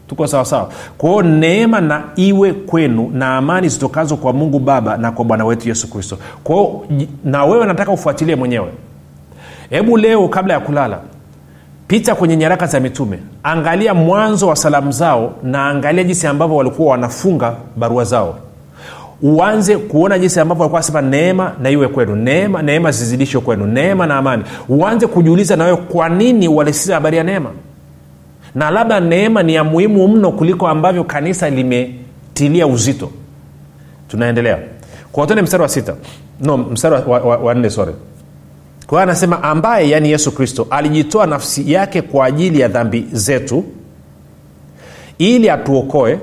tuko 0.09 0.27
sawasawa 0.27 0.69
kwahio 0.99 1.23
neema 1.23 1.81
na 1.81 2.03
iwe 2.17 2.53
kwenu 2.53 3.11
na 3.15 3.37
amani 3.37 3.69
zitokazo 3.69 4.17
kwa 4.17 4.33
mungu 4.33 4.59
baba 4.59 4.97
na 4.97 5.13
kwa 5.13 5.25
bwana 5.25 5.45
wetu 5.45 5.69
yesu 5.69 5.91
kristo. 5.91 6.19
Kwao 6.45 6.85
na 7.25 7.45
wewe 7.45 7.67
nataka 7.67 7.93
ufuatilie 7.93 8.37
mwenyewe. 8.37 8.69
Hebu 9.71 9.97
leo 9.97 10.29
kabla 10.29 10.55
ya 10.55 10.61
kulala 10.61 10.99
pita 11.87 12.15
kwenye 12.15 12.37
nyaraka 12.37 12.67
za 12.67 12.81
mitume. 12.81 13.19
Angalia 13.43 13.95
mwanzo 13.95 14.49
wa 14.49 14.57
salamu 14.57 14.93
zao 14.93 15.33
na 15.43 15.67
angalia 15.69 16.05
jinsi 16.05 16.27
ambavyo 16.27 16.57
walikuwa 16.57 16.91
wanafunga 16.91 17.55
barua 17.77 18.05
zao. 18.05 18.39
Uanze 19.23 19.77
kuona 19.77 20.19
jinsi 20.19 20.41
ambavyo 20.41 20.61
walikuwa 20.63 20.77
wanasema 20.79 21.03
neema 21.03 21.53
na 21.63 21.71
iwe 21.71 21.89
kwenu. 21.89 22.17
Neema 22.17 22.63
neema 22.63 22.91
zizidishwe 22.91 23.41
kwenu. 23.41 23.67
Neema 23.67 24.07
na 24.07 24.17
amani. 24.17 24.43
Uanze 24.69 25.07
kujiuliza 25.07 25.57
na 25.57 25.65
wewe 25.65 25.77
kwa 25.77 26.09
nini 26.09 26.49
walisiza 26.49 26.95
habari 26.95 27.17
ya 27.17 27.25
neema 27.25 27.51
na 28.55 28.71
labda 28.71 29.01
neema 29.01 29.43
ni 29.43 29.55
ya 29.55 29.65
muhimu 29.65 30.09
mno 30.09 30.33
kuliko 30.33 30.69
ambavyo 30.69 31.05
kanisa 31.05 31.51
limetilia 31.51 32.67
uzito. 32.67 33.11
Tunaendelea. 34.09 34.59
Kwa 35.13 35.27
mstari 35.43 35.63
wa 35.63 35.69
sita. 35.69 35.95
No 36.41 36.57
mstari 36.57 36.95
wa, 36.95 37.01
wa, 37.01 37.19
wa, 37.21 37.37
wa 37.37 37.55
nne 37.55 37.71
sore 37.71 37.93
kwa 38.89 39.03
anasema 39.03 39.43
ambaye 39.43 39.91
yaani 39.91 40.11
yesu 40.11 40.33
kristo 40.33 40.67
alijitoa 40.71 41.27
nafsi 41.27 41.73
yake 41.73 42.03
kwa 42.03 42.27
ajili 42.27 42.61
ya 42.61 42.69
dhambi 42.69 43.07
zetu 43.13 43.65
ili 45.19 45.51
atuokoe. 45.51 46.19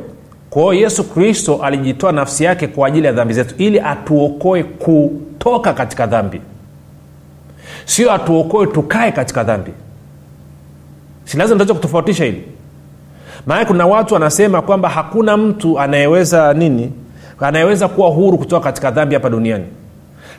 Kwa 0.49 0.61
hiyo 0.61 0.73
yesu 0.73 1.03
kristo 1.03 1.55
alijitoa 1.63 2.11
nafsi 2.11 2.43
yake 2.43 2.67
kwa 2.67 2.87
ajili 2.87 3.05
ya 3.07 3.13
dhambi 3.13 3.33
zetu 3.33 3.55
ili 3.57 3.79
atuokoe 3.79 4.63
kutoka 4.63 5.73
katika 5.73 6.05
dhambi. 6.07 6.41
Sio 7.85 8.11
atuokoe 8.13 8.67
tukae 8.67 9.11
katika 9.11 9.43
dhambi 9.43 9.71
si 11.25 11.37
lazima 11.37 11.59
tutaweza 11.59 11.73
kutofautisha 11.73 12.25
hili. 12.25 12.43
Maana 13.45 13.65
kuna 13.65 13.87
watu 13.87 14.13
wanasema 14.13 14.61
kwamba 14.61 14.89
hakuna 14.89 15.37
mtu 15.37 15.79
anayeweza 15.79 16.53
nini 16.53 16.91
anayeweza 17.39 17.87
kuwa 17.87 18.09
huru 18.09 18.37
kutoka 18.37 18.63
katika 18.63 18.91
dhambi 18.91 19.15
hapa 19.15 19.29
duniani. 19.29 19.65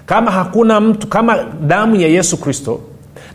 Kama 0.07 0.31
hakuna 0.31 0.81
mtu 0.81 1.07
kama 1.07 1.39
damu 1.67 1.97
ya 1.97 2.09
yesu 2.09 2.37
kristo 2.41 2.81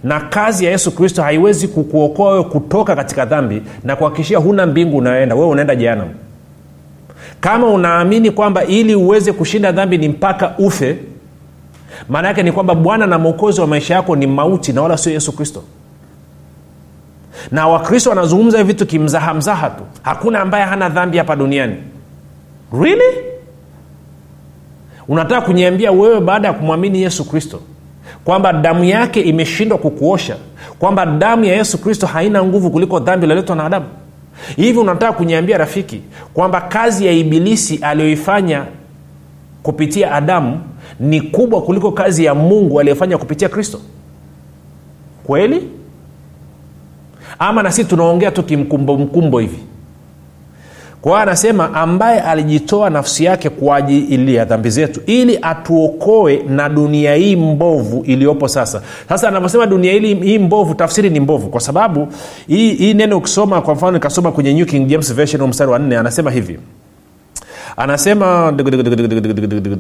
na 0.03 0.19
kazi 0.19 0.65
ya 0.65 0.71
yesu 0.71 0.91
kristo 0.91 1.21
haiwezi 1.23 1.67
kukuokoa 1.67 2.31
wewe 2.31 2.43
kutoka 2.43 2.95
katika 2.95 3.25
dhambi 3.25 3.61
na 3.83 3.95
kuhakikishia 3.95 4.37
huna 4.37 4.65
mbingu 4.65 4.97
unayoenda 4.97 5.35
wewe 5.35 5.47
unaenda 5.47 5.75
jeanam 5.75 6.07
kama 7.39 7.67
unaamini 7.67 8.31
kwamba 8.31 8.63
ili 8.65 8.95
uweze 8.95 9.31
kushinda 9.33 9.71
dhambi 9.71 9.97
ni 9.97 10.09
mpaka 10.09 10.53
ufe 10.57 10.97
maana 12.09 12.27
yake 12.27 12.43
ni 12.43 12.51
kwamba 12.51 12.75
bwana 12.75 13.07
na 13.07 13.19
mwokozi 13.19 13.61
wa 13.61 13.67
maisha 13.67 13.93
yako 13.93 14.15
ni 14.15 14.27
mauti 14.27 14.73
na 14.73 14.81
wala 14.81 14.97
sio 14.97 15.13
yesu 15.13 15.31
kristo 15.31 15.63
na 17.51 17.67
wakristo 17.67 18.10
wanazungumza 18.10 18.58
hivi 18.58 18.67
vitu 18.67 18.86
kimzahamzaha 18.86 19.69
tu. 19.69 19.84
Hakuna 20.01 20.39
ambaye 20.39 20.63
hana 20.65 20.89
dhambi 20.89 21.17
hapa 21.17 21.36
duniani. 21.36 21.75
Really? 22.82 23.17
Unataka 25.08 25.41
kuniambia 25.41 25.91
wewe 25.91 26.21
baada 26.21 26.47
ya 26.47 26.54
kumwamini 26.54 27.01
yesu 27.01 27.30
kristo 27.30 27.60
kwamba 28.25 28.54
damu 28.54 28.84
yake 28.84 29.21
imeshindwa 29.21 29.77
kukuosha 29.77 30.38
kwamba 30.80 31.06
damu 31.06 31.45
ya 31.45 31.56
yesu 31.56 31.77
kristo 31.77 32.08
haina 32.08 32.43
nguvu 32.43 32.71
kuliko 32.71 32.99
dhambi 32.99 33.25
iliyoletwa 33.25 33.56
na 33.56 33.65
adamu? 33.65 33.86
Hivi 34.56 34.80
unataka 34.80 35.13
kuniambia 35.13 35.58
rafiki 35.58 36.01
kwamba 36.34 36.62
kazi 36.62 37.06
ya 37.06 37.12
ibilisi 37.12 37.77
aliyoifanya 37.82 38.65
kupitia 39.63 40.12
adamu 40.12 40.62
ni 40.99 41.21
kubwa 41.21 41.62
kuliko 41.62 41.91
kazi 41.91 42.25
ya 42.25 42.36
mungu 42.36 42.80
aliyofanya 42.80 43.17
kupitia 43.17 43.49
kristo? 43.49 43.80
Kweli 45.23 45.67
ama 47.43 47.63
na 47.63 47.71
sisi 47.71 47.89
tunaongea 47.89 48.32
tu 48.32 48.43
kimkumbo 48.43 48.97
mkumbo 48.97 49.39
hivi. 49.39 49.58
Kwa 51.01 51.12
hiyo 51.12 51.21
anasema 51.21 51.73
ambaye 51.73 52.19
alijitoa 52.19 52.89
nafsi 52.89 53.23
yake 53.25 53.49
kwa 53.49 53.75
ajili 53.75 54.36
ya 54.36 54.45
dhambi 54.45 54.69
zetu 54.69 55.01
ili 55.06 55.39
atuokoe 55.41 56.43
na 56.49 56.69
dunia 56.69 57.15
hii 57.15 57.36
mbovu 57.36 58.04
iliyopo 58.06 58.47
sasa. 58.47 58.82
Sasa 59.10 59.27
anavyosema 59.27 59.65
dunia 59.65 59.93
hili 59.93 60.15
hii 60.15 60.39
mbovu 60.39 60.75
tafsiri 60.75 61.10
ni 61.10 61.19
mbovu 61.19 61.47
kwa 61.49 61.62
sababu 61.62 62.08
hii, 62.47 62.73
hii 62.73 62.93
neno 62.93 63.17
ukisoma 63.17 63.62
kwa 63.62 63.73
mfano 63.75 63.91
nikasoma 63.91 64.32
kwenye 64.32 64.54
new 64.54 64.65
king 64.65 64.88
james 64.88 65.13
version 65.13 65.47
mstari 65.47 65.71
wa 65.71 65.80
nne 65.80 65.97
anasema 65.97 66.32
hivi 66.32 66.60
anasema 67.77 68.53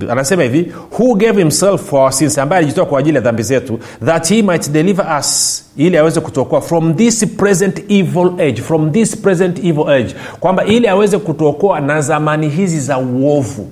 anasema 0.09 0.43
hivi 0.43 0.71
who 0.99 1.15
gave 1.15 1.39
himself 1.39 1.81
for 1.89 1.99
our 1.99 2.11
sins? 2.13 2.37
Ambaye 2.37 2.57
alijitoa 2.57 2.85
kwa 2.85 2.99
ajili 2.99 3.15
ya 3.15 3.21
dhambi 3.21 3.43
zetu 3.43 3.79
that 4.05 4.29
he 4.29 4.41
might 4.41 4.69
deliver 4.71 5.17
us 5.19 5.63
ili 5.77 5.97
aweze 5.97 6.19
kutuokoa 6.19 6.61
from 6.61 6.93
this 6.95 7.25
present 7.37 7.91
evil 7.91 8.31
age. 8.39 8.61
From 8.61 8.91
this 8.91 9.17
present 9.17 9.63
evil 9.65 9.89
age. 9.89 10.15
Kwamba 10.39 10.65
ili 10.65 10.87
aweze 10.87 11.17
kutuokoa 11.17 11.79
na 11.79 12.01
zamani 12.01 12.49
hizi 12.49 12.79
za 12.79 12.97
uovu. 12.97 13.67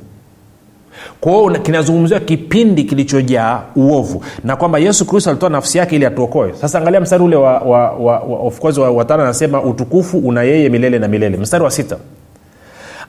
Kwao 1.21 1.49
kinazungumziwa 1.49 2.19
kipindi 2.19 2.83
kilichojaa 2.83 3.61
uovu. 3.75 4.23
Na 4.43 4.55
kwamba 4.55 4.79
yesu 4.79 5.05
kristo 5.05 5.29
alitoa 5.29 5.49
nafsi 5.49 5.77
yake 5.77 5.95
ili 5.95 6.05
atuokoe. 6.05 6.53
Sasa 6.61 6.79
angalia 6.79 7.01
mstari 7.01 7.23
ule 7.23 7.35
wa, 7.35 7.59
wa, 7.59 7.91
wa, 7.91 8.19
wa, 8.19 8.39
of 8.39 8.59
course 8.59 8.77
wa, 8.77 8.91
watano 8.91 9.23
anasema 9.23 9.61
utukufu 9.63 10.17
una 10.17 10.43
yeye 10.43 10.69
milele 10.69 10.99
na 10.99 11.07
milele. 11.07 11.37
Mstari 11.37 11.63
wa 11.63 11.71
sita 11.71 11.97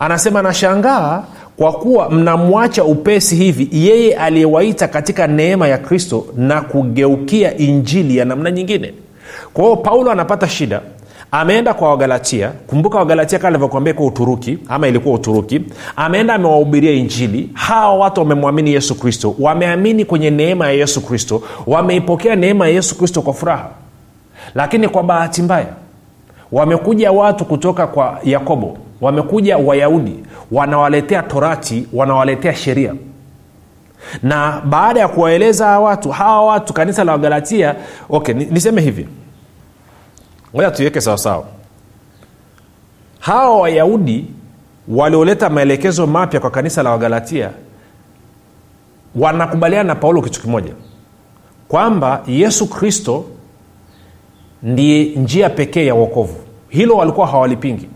anasema 0.01 0.43
nashangaa 0.43 1.23
kwa 1.57 1.73
kuwa 1.73 2.11
mnamwacha 2.11 2.85
upesi 2.85 3.37
hivi 3.37 3.69
yeye 3.73 4.15
aliyewaita 4.17 4.89
katika 4.89 5.27
neema 5.27 5.69
ya 5.69 5.79
kristo 5.79 6.27
na 6.37 6.61
kugeukia 6.61 7.57
injili 7.57 8.17
ya 8.17 8.25
namna 8.25 8.51
nyingine. 8.51 8.95
Kwa 9.55 9.65
hiyo 9.65 9.77
paulo 9.77 10.11
anapata 10.11 10.49
shida. 10.49 10.81
Ameenda 11.33 11.75
kwa 11.75 11.89
wagalatia. 11.91 12.53
Kumbuka 12.67 12.99
wagalatia 12.99 13.39
kama 13.39 13.49
alivyokuambia 13.49 13.95
kwa 13.95 14.07
uturuki 14.07 14.59
ama 14.69 14.89
ilikuwa 14.89 15.15
uturuki. 15.15 15.61
Ameenda 15.97 16.35
amewahubiria 16.35 16.93
injili. 16.93 17.51
Hawa 17.55 17.95
watu 17.95 18.21
wamemwamini 18.21 18.73
yesu 18.73 18.95
kristo. 18.95 19.35
Wameamini 19.39 20.05
kwenye 20.05 20.31
neema 20.31 20.67
ya 20.67 20.73
yesu 20.73 21.01
kristo. 21.07 21.43
Wameipokea 21.67 22.37
neema 22.37 22.69
ya 22.69 22.75
yesu 22.75 22.99
kristo 22.99 23.23
kwa 23.23 23.33
furaha. 23.35 23.69
Lakini 24.55 24.89
kwa 24.89 25.03
bahati 25.03 25.43
mbaya 25.43 25.67
wamekuja 26.53 27.13
watu 27.13 27.45
kutoka 27.45 27.87
kwa 27.87 28.19
yakobo 28.25 28.79
wamekuja 29.01 29.59
wayahudi 29.59 30.19
wanawaletea 30.53 31.23
torati 31.23 31.87
wanawaletea 31.93 32.55
sheria. 32.55 32.95
Na 34.23 34.63
baada 34.65 35.01
ya 35.01 35.09
kuwaeleza 35.09 35.67
hawa 35.67 35.89
watu 35.89 36.11
hawa 36.11 36.47
watu 36.47 36.73
kanisa 36.73 37.05
la 37.05 37.13
wagalatia 37.13 37.75
okay 38.09 38.35
niseme 38.35 38.81
hivi. 38.81 39.09
Ngoja 40.55 40.71
tuiweke 40.71 41.01
sawasawa 41.01 41.45
hawa 43.21 43.61
wayahudi 43.61 44.27
walioleta 44.89 45.51
maelekezo 45.51 46.07
mapya 46.07 46.41
kwa 46.41 46.51
kanisa 46.51 46.83
la 46.83 46.91
wagalatia 46.91 47.51
wanakubaliana 49.15 49.85
na 49.85 49.95
paulo 49.95 50.23
kitu 50.23 50.41
kimoja. 50.41 50.73
Kwamba 51.69 52.23
yesu 52.27 52.67
kristo 52.71 53.25
ndiye 54.63 55.05
njia 55.17 55.51
pekee 55.51 55.87
ya 55.87 55.95
uokovu 55.95 56.37
hilo 56.69 56.97
walikuwa 56.97 57.27
hawalipingi 57.27 57.89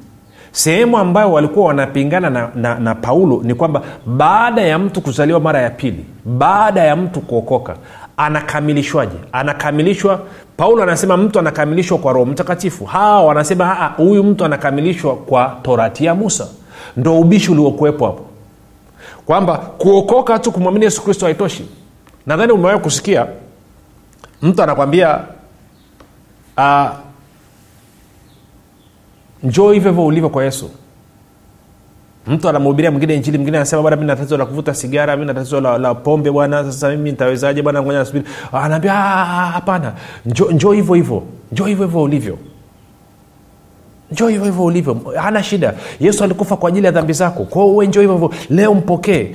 sehemu 0.55 0.99
ambayo 0.99 1.33
walikuwa 1.33 1.67
wanapingana 1.67 2.31
na, 2.31 2.49
na, 2.55 2.75
na 2.79 2.95
paulo 2.95 3.41
ni 3.45 3.55
kwamba 3.55 3.83
baada 4.07 4.63
ya 4.63 4.79
mtu 4.79 5.01
kuzaliwa 5.01 5.41
mara 5.41 5.61
ya 5.63 5.71
pili 5.71 6.05
baada 6.25 6.85
ya 6.85 6.97
mtu 6.97 7.21
kuokoka 7.21 7.77
anakamilishwaje? 8.17 9.17
Anakamilishwa 9.33 10.21
paulo 10.57 10.83
anasema 10.83 11.17
mtu 11.17 11.39
anakamilishwa 11.39 11.99
kwa 11.99 12.13
roho 12.13 12.27
mtakatifu. 12.27 12.85
Hawa 12.85 13.25
wanasema 13.25 13.93
huyu 13.97 14.25
mtu 14.25 14.45
anakamilishwa 14.45 15.17
kwa 15.17 15.57
torati 15.63 16.05
ya 16.05 16.15
musa. 16.15 16.47
Ndo 16.97 17.21
ubishi 17.21 17.51
uliokuwepo 17.53 18.07
hapo. 18.07 18.23
Kwamba 19.27 19.57
kuokoka 19.59 20.39
tu 20.39 20.53
kumwamini 20.53 20.85
yesu 20.85 21.03
kristo 21.05 21.27
haitoshi. 21.27 21.69
Nadhani 22.27 22.53
umewahi 22.53 22.79
kusikia 22.81 23.27
mtu 24.43 24.63
anakwambia 24.63 25.19
njoo 29.45 29.73
hivyo 29.73 29.91
hivyo 29.91 30.07
ulivyo 30.07 30.29
kwa 30.29 30.45
yesu. 30.45 30.71
Mtu 32.27 32.49
anamhubiria 32.49 32.91
mwingine 32.91 33.15
injili 33.15 33.39
mwingine 33.39 33.57
anasema 33.57 33.83
bwana 33.83 33.97
mi 33.97 34.05
na 34.07 34.17
tatizo 34.17 34.37
la 34.37 34.47
kuvuta 34.47 34.75
sigara 34.75 35.17
mi 35.17 35.25
na 35.25 35.35
tatizo 35.35 35.61
la, 35.61 35.79
la 35.79 35.95
pombe 35.95 36.31
bwana 36.31 36.65
sasa 36.65 36.91
mimi 36.91 37.11
nitawezaje? 37.11 37.63
Bwana 37.63 37.83
ngoja 37.83 37.99
nasubiri 37.99 38.25
anaambia 38.53 38.93
hapana. 38.93 39.93
Njoo 40.27 40.51
njo 40.51 40.73
hivyo 40.73 40.95
hivyo. 40.95 41.23
Njoo 41.53 41.65
hivyo 41.67 41.87
hivyo 41.87 42.03
ulivyo 42.03 42.39
njoo 44.15 44.29
hivyo 44.29 44.45
hivyo 44.45 44.65
ulivyo. 44.65 44.97
Hana 45.17 45.43
shida. 45.43 45.75
Yesu 46.01 46.25
alikufa 46.25 46.57
kwa 46.57 46.69
ajili 46.69 46.87
ya 46.87 46.93
dhambi 46.93 47.13
zako. 47.13 47.45
Kwao 47.45 47.69
uwe 47.71 47.87
njoo 47.87 48.01
hivyo 48.01 48.15
hivyo. 48.15 48.31
Leo 48.51 48.75
mpokee. 48.75 49.31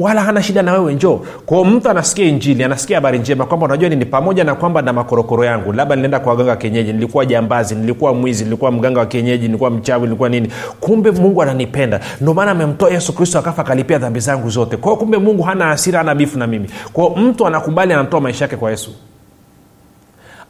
Wala 0.00 0.22
hana 0.22 0.42
shida 0.42 0.62
na 0.62 0.72
wewe 0.72 0.94
njoo. 0.94 1.20
Kwao 1.46 1.64
mtu 1.64 1.90
anasikia 1.90 2.26
injili 2.26 2.64
anasikia 2.64 2.96
habari 2.96 3.18
njema 3.18 3.46
kwamba 3.46 3.66
unajua 3.66 3.88
nini? 3.88 4.04
Pamoja 4.04 4.44
na 4.44 4.54
kwamba 4.54 4.82
na 4.82 4.92
makorokoro 4.92 5.44
yangu. 5.44 5.72
Labda 5.72 5.94
nilienda 5.96 6.20
kwa 6.20 6.32
waganga 6.32 6.50
wa 6.50 6.56
kienyeji. 6.56 6.92
Nilikuwa 6.92 7.26
jambazi 7.26 7.74
nilikuwa 7.74 8.14
mwizi 8.14 8.44
nilikuwa 8.44 8.70
mganga 8.72 9.00
wa 9.00 9.06
kienyeji 9.06 9.46
nilikuwa 9.46 9.70
mchawi 9.70 10.02
nilikuwa 10.02 10.28
nini? 10.28 10.48
Kumbe 10.80 11.10
mungu 11.10 11.42
ananipenda. 11.42 12.00
Ndio 12.20 12.34
maana 12.34 12.50
amemtoa 12.50 12.90
yesu 12.90 13.12
kristo 13.12 13.38
akafa 13.38 13.62
akalipia 13.62 13.98
dhambi 13.98 14.20
zangu 14.20 14.50
zote. 14.50 14.76
Kwao 14.76 14.96
kumbe 14.96 15.18
mungu 15.18 15.42
hana 15.42 15.64
hasira 15.64 15.98
hana 15.98 16.14
bifu 16.14 16.38
na 16.38 16.46
mimi. 16.46 16.68
Kwao 16.92 17.10
mtu 17.16 17.46
anakubali 17.46 17.92
anatoa 17.92 18.20
maisha 18.20 18.44
yake 18.44 18.56
kwa 18.56 18.70
yesu. 18.70 18.90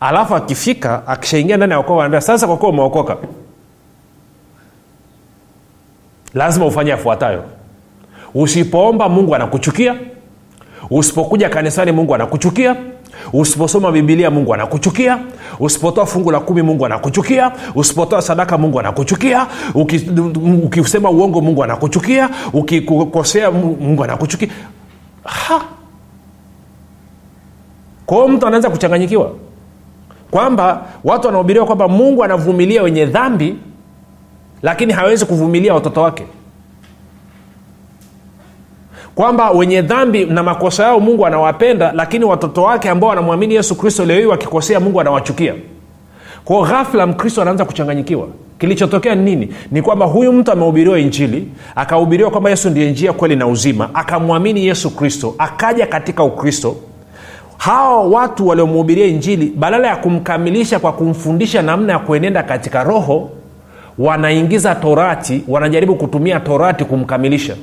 Alafu 0.00 0.34
akifika 0.34 1.06
akishaingia 1.06 1.56
ndani 1.56 1.72
ya 1.72 1.78
okoa 1.78 1.96
anaambia 1.96 2.20
sasa 2.20 2.46
kwa 2.46 2.68
umeokoka 2.68 3.16
lazima 6.34 6.66
ufanye 6.66 6.90
yafuatayo. 6.90 7.42
Usipoomba 8.34 9.08
mungu 9.08 9.34
anakuchukia. 9.34 9.94
Usipokuja 10.90 11.48
kanisani 11.48 11.92
mungu 11.92 12.14
anakuchukia. 12.14 12.76
Usiposoma 13.32 13.92
bibilia 13.92 14.30
mungu 14.30 14.54
anakuchukia. 14.54 15.18
Usipotoa 15.60 16.06
fungu 16.06 16.30
la 16.30 16.40
kumi 16.40 16.62
mungu 16.62 16.86
anakuchukia. 16.86 17.52
Usipotoa 17.74 18.22
sadaka 18.22 18.58
mungu 18.58 18.80
anakuchukia. 18.80 19.46
Ukisema 19.74 21.10
uongo 21.10 21.40
mungu 21.40 21.64
anakuchukia. 21.64 22.30
Ukikosea 22.52 23.50
mungu 23.50 24.04
anakuchukia. 24.04 24.48
Kwao 28.06 28.28
mtu 28.28 28.46
anaweza 28.46 28.70
kuchanganyikiwa. 28.70 29.30
Kwamba 30.30 30.82
watu 31.04 31.26
wanahubiriwa 31.26 31.66
kwamba 31.66 31.88
mungu 31.88 32.24
anavumilia 32.24 32.82
wenye 32.82 33.06
dhambi 33.06 33.56
lakini 34.64 34.92
hawezi 34.92 35.24
kuvumilia 35.26 35.74
watoto 35.74 36.02
wake. 36.02 36.24
Kwamba 39.14 39.50
wenye 39.50 39.82
dhambi 39.82 40.24
na 40.24 40.42
makosa 40.42 40.82
yao 40.82 41.00
mungu 41.00 41.26
anawapenda 41.26 41.92
lakini 41.92 42.24
watoto 42.24 42.62
wake 42.62 42.90
ambao 42.90 43.10
wanamwamini 43.10 43.54
yesu 43.54 43.74
kristo 43.74 44.04
leo 44.04 44.18
hii 44.18 44.26
wakikosea 44.26 44.80
mungu 44.80 45.00
anawachukia. 45.00 45.54
Kwao 46.44 46.62
ghafla 46.62 47.06
mkristo 47.06 47.42
anaanza 47.42 47.64
kuchanganyikiwa. 47.64 48.28
Kilichotokea 48.58 49.14
ni 49.14 49.22
nini? 49.24 49.54
Ni 49.70 49.82
kwamba 49.82 50.06
huyu 50.06 50.32
mtu 50.32 50.52
amehubiriwa 50.52 50.98
injili 50.98 51.48
akahubiriwa 51.76 52.30
kwamba 52.30 52.50
yesu 52.50 52.70
ndiye 52.70 52.90
njia 52.90 53.12
kweli 53.12 53.36
na 53.36 53.46
uzima 53.46 53.94
akamwamini 53.94 54.66
yesu 54.66 54.90
kristo 54.96 55.34
akaja 55.38 55.86
katika 55.86 56.24
ukristo. 56.24 56.76
Hawa 57.58 58.02
watu 58.02 58.48
waliomhubiria 58.48 59.06
injili 59.06 59.52
badala 59.56 59.88
ya 59.88 59.96
kumkamilisha 59.96 60.78
kwa 60.78 60.92
kumfundisha 60.92 61.62
namna 61.62 61.92
ya 61.92 61.98
kuenenda 61.98 62.42
katika 62.42 62.84
roho 62.84 63.30
wanaingiza 63.98 64.74
torati 64.74 65.44
wanajaribu 65.48 65.94
kutumia 65.96 66.40
torati 66.40 66.84
kumkamilisha. 66.84 67.56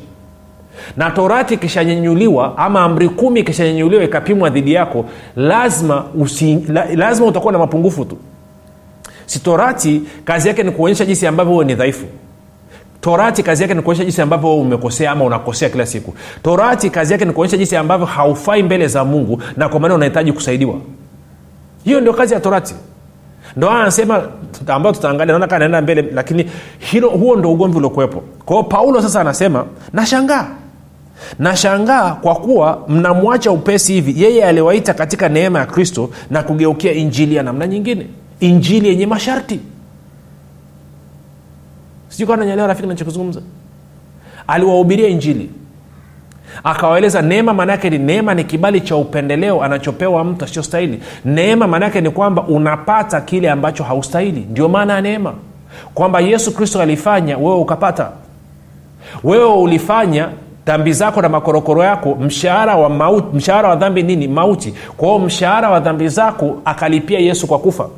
Na 0.98 1.12
torati 1.12 1.54
ikishanyenyuliwa 1.54 2.58
ama 2.58 2.82
amri 2.82 3.10
kumi 3.10 3.40
ikishanyenyuliwa 3.40 4.04
ikapimwa 4.04 4.50
dhidi 4.50 4.74
yako 4.74 5.06
lazima 5.36 6.04
usi, 6.20 6.56
la, 6.68 6.86
lazima 6.96 7.28
utakuwa 7.28 7.54
na 7.54 7.60
mapungufu 7.60 8.06
tu. 8.06 8.18
Si 9.26 9.40
torati 9.40 10.02
kazi 10.26 10.48
yake 10.48 10.64
ni 10.64 10.72
kuonyesha 10.72 11.06
jinsi 11.06 11.28
ambavyo 11.28 11.54
huwe 11.54 11.66
ni 11.66 11.76
dhaifu. 11.76 12.06
Torati 13.02 13.44
kazi 13.44 13.62
yake 13.64 13.74
ni 13.74 13.82
kuonyesha 13.82 14.04
jinsi 14.04 14.22
ambavyo 14.22 14.56
umekosea 14.58 15.12
ama 15.12 15.26
unakosea 15.26 15.70
kila 15.70 15.86
siku. 15.86 16.14
Torati 16.44 16.90
kazi 16.90 17.14
yake 17.14 17.26
ni 17.26 17.32
kuonyesha 17.34 17.58
jinsi 17.58 17.76
ambavyo 17.76 18.06
haufai 18.06 18.64
mbele 18.64 18.88
za 18.88 19.06
mungu 19.06 19.42
na 19.58 19.70
kwa 19.70 19.80
maana 19.80 19.96
unahitaji 19.96 20.34
kusaidiwa. 20.34 20.76
Hiyo 21.84 22.02
ndio 22.02 22.14
kazi 22.14 22.34
ya 22.34 22.40
torati 22.40 22.76
ndo 23.56 23.70
anasema 23.70 24.24
ambao 24.68 24.92
tutaangalia 24.92 25.32
naona 25.34 25.48
kaa 25.48 25.60
naenda 25.60 25.82
mbele 25.82 26.02
lakini 26.14 26.50
hilo 26.80 27.10
huo 27.10 27.36
ndo 27.36 27.52
ugomvi 27.52 27.78
uliokuwepo. 27.78 28.24
Kwao 28.46 28.64
paulo 28.64 29.02
sasa 29.02 29.22
anasema 29.22 29.66
nashangaa. 29.94 30.48
Nashangaa 31.40 32.12
kwa 32.12 32.36
kuwa 32.36 32.84
mnamwacha 32.88 33.52
upesi 33.52 33.94
hivi. 33.94 34.24
Yeye 34.24 34.46
aliwaita 34.46 34.94
katika 34.94 35.30
neema 35.30 35.60
ya 35.60 35.66
kristo 35.66 36.10
na 36.30 36.44
kugeukia 36.44 36.92
injili 36.92 37.36
ya 37.36 37.44
namna 37.44 37.68
nyingine. 37.68 38.08
Injili 38.40 38.88
yenye 38.88 39.06
masharti. 39.06 39.60
Sijui 42.10 42.28
kaa 42.28 42.36
nanyelewa 42.36 42.68
rafiki 42.68 42.88
nachokizungumza 42.88 43.42
aliwahubiria 44.48 45.08
injili 45.08 45.50
akawaeleza 46.64 47.22
neema 47.22 47.54
maanaake 47.54 47.90
ni 47.90 47.98
neema 47.98 48.34
ni 48.34 48.44
kibali 48.44 48.82
cha 48.82 48.96
upendeleo 48.96 49.64
anachopewa 49.64 50.24
mtu 50.24 50.46
asiostahili 50.46 51.00
neema 51.26 51.68
maanaake 51.68 52.02
ni 52.02 52.10
kwamba 52.10 52.44
unapata 52.44 53.22
kile 53.22 53.50
ambacho 53.52 53.84
haustahili. 53.84 54.48
Ndio 54.52 54.70
maana 54.70 54.94
ya 54.94 55.02
neema. 55.02 55.34
Kwamba 55.94 56.20
yesu 56.20 56.54
kristo 56.56 56.82
alifanya 56.82 57.38
wewe 57.38 57.56
ukapata. 57.56 58.10
Wewe 59.24 59.46
ulifanya 59.46 60.30
dhambi 60.66 60.94
zako 60.94 61.22
na 61.22 61.30
makorokoro 61.30 61.84
yako 61.84 62.16
mshahara 62.16 62.76
wa 62.76 62.90
mauti, 62.90 63.36
mshahara 63.38 63.70
wa 63.70 63.76
dhambi 63.76 64.04
nini? 64.04 64.28
Mauti. 64.28 64.74
Kwa 64.98 65.08
hiyo 65.08 65.20
mshahara 65.20 65.70
wa 65.70 65.80
dhambi 65.80 66.08
zako 66.08 66.58
akalipia 66.66 67.20
yesu 67.20 67.48
kwa 67.48 67.60
kufa. 67.60 67.90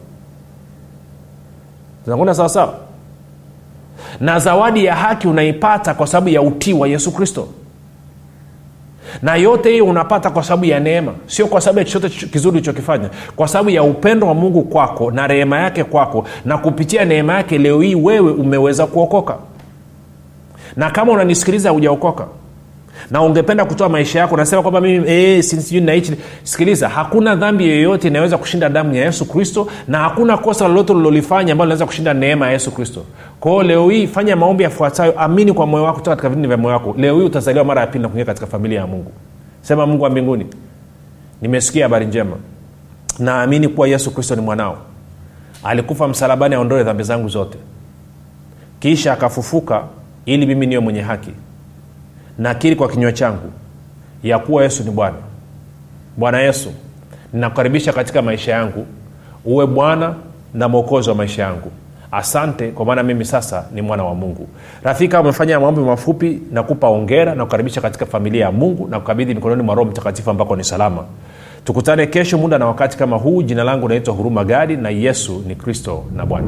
Zinakuna 2.05 2.33
sawasawa 2.33 2.73
na 4.19 4.39
zawadi 4.39 4.85
ya 4.85 4.95
haki 4.95 5.27
unaipata 5.27 5.93
kwa 5.93 6.07
sababu 6.07 6.29
ya 6.29 6.41
utii 6.41 6.73
wa 6.73 6.87
yesu 6.87 7.11
kristo 7.11 7.47
na 9.21 9.35
yote 9.35 9.71
hiyo 9.71 9.85
unapata 9.85 10.29
kwa 10.29 10.43
sababu 10.43 10.65
ya 10.65 10.79
neema. 10.79 11.13
Sio 11.27 11.47
kwa 11.47 11.61
sababu 11.61 11.79
ya 11.79 11.85
chochote 11.85 12.27
kizuri 12.27 12.51
ulichokifanya. 12.57 13.09
Kwa 13.35 13.47
sababu 13.47 13.69
ya 13.69 13.83
upendo 13.83 14.27
wa 14.27 14.33
mungu 14.33 14.61
kwako 14.61 15.11
na 15.11 15.27
rehema 15.27 15.59
yake 15.59 15.83
kwako 15.83 16.25
na 16.45 16.57
kupitia 16.57 17.05
neema 17.05 17.33
yake 17.33 17.57
leo 17.57 17.81
hii 17.81 17.95
wewe 17.95 18.31
umeweza 18.31 18.85
kuokoka. 18.87 19.37
Na 20.75 20.91
kama 20.91 21.11
unanisikiliza 21.11 21.69
hujaokoka 21.69 22.25
na 23.13 23.21
ungependa 23.21 23.65
kutoa 23.65 23.89
maisha 23.89 24.19
yako 24.19 24.33
unasema 24.33 24.61
kwamba 24.61 24.81
mimi 24.81 25.81
naichi 25.81 26.13
sikiliza 26.43 26.89
hakuna 26.89 27.35
dhambi 27.35 27.69
yoyote 27.69 28.07
inayoweza 28.07 28.37
kushinda 28.37 28.69
damu 28.69 28.95
ya 28.95 29.05
yesu 29.05 29.25
kristo 29.25 29.67
na 29.87 29.97
hakuna 29.97 30.37
kosa 30.37 30.67
lolote 30.67 30.93
ulilolifanya 30.93 31.51
ambalo 31.51 31.65
linaweza 31.67 31.85
kushinda 31.85 32.13
neema 32.13 32.45
ya 32.45 32.51
yesu 32.51 32.71
kristo. 32.71 33.03
Kwao 33.39 33.63
leo 33.63 33.89
hii 33.89 34.07
fanya 34.07 34.35
maombi 34.35 34.63
yafuatayo 34.63 35.19
amini 35.19 35.53
kwa 35.53 35.65
moyo 35.67 35.83
wako 35.83 35.97
toka 35.99 36.09
katika 36.09 36.29
vini 36.29 36.47
vya 36.47 36.57
moyo 36.57 36.73
wako. 36.73 36.95
Leo 36.97 37.19
hii 37.19 37.25
utazaliwa 37.25 37.65
mara 37.65 37.81
ya 37.81 37.87
pili 37.87 38.01
na 38.01 38.07
kuingia 38.09 38.25
katika 38.25 38.47
familia 38.47 38.79
ya 38.79 38.87
mungu. 38.87 39.11
Sema 39.61 39.85
mungu 39.85 40.03
wa 40.03 40.09
mbinguni 40.09 40.45
nimesikia 41.41 41.85
habari 41.85 42.05
njema. 42.05 42.35
Naamini 43.19 43.67
kuwa 43.67 43.87
yesu 43.87 44.11
kristo 44.11 44.35
ni 44.35 44.41
mwanao. 44.41 44.77
Alikufa 45.63 46.07
msalabani 46.07 46.55
aondoe 46.55 46.83
dhambi 46.83 47.03
zangu 47.03 47.29
zote. 47.29 47.57
Kisha 48.79 49.13
akafufuka 49.13 49.83
ili 50.25 50.45
mimi 50.45 50.65
niwe 50.67 50.81
mwenye 50.81 51.01
haki 51.01 51.31
nakiri 52.37 52.75
kwa 52.75 52.87
kinywa 52.89 53.11
changu 53.11 53.51
ya 54.23 54.39
kuwa 54.39 54.63
yesu 54.63 54.83
ni 54.83 54.91
bwana. 54.91 55.15
Bwana 56.17 56.39
yesu 56.41 56.71
ninakukaribisha 57.33 57.93
katika 57.93 58.21
maisha 58.21 58.51
yangu. 58.51 58.85
Uwe 59.45 59.67
bwana 59.67 60.13
na 60.53 60.67
mwokozi 60.69 61.09
wa 61.09 61.15
maisha 61.15 61.43
yangu. 61.43 61.71
Asante 62.11 62.71
kwa 62.71 62.85
maana 62.85 63.03
mimi 63.03 63.25
sasa 63.25 63.65
ni 63.73 63.81
mwana 63.81 64.03
wa 64.03 64.15
mungu. 64.15 64.47
Rafika 64.83 65.21
umefanya 65.21 65.59
maombi 65.59 65.81
mafupi 65.81 66.39
nakupa 66.51 66.87
ongera 66.87 67.35
na 67.35 67.45
kukaribisha 67.45 67.81
katika 67.81 68.05
familia 68.05 68.45
ya 68.45 68.51
mungu 68.51 68.87
na 68.87 68.99
kukabidhi 68.99 69.33
mikononi 69.33 69.63
mwa 69.63 69.75
roho 69.75 69.89
mtakatifu 69.89 70.29
ambako 70.29 70.55
ni 70.55 70.63
salama. 70.63 71.03
Tukutane 71.65 72.07
kesho 72.07 72.37
muda 72.37 72.57
na 72.57 72.65
wakati 72.65 72.97
kama 72.97 73.17
huu. 73.17 73.41
Jina 73.43 73.63
langu 73.63 73.89
naitwa 73.89 74.13
huruma 74.13 74.43
gadi 74.43 74.77
na 74.77 74.89
yesu 74.89 75.43
ni 75.47 75.55
kristo 75.55 76.03
na 76.15 76.25
bwana 76.25 76.47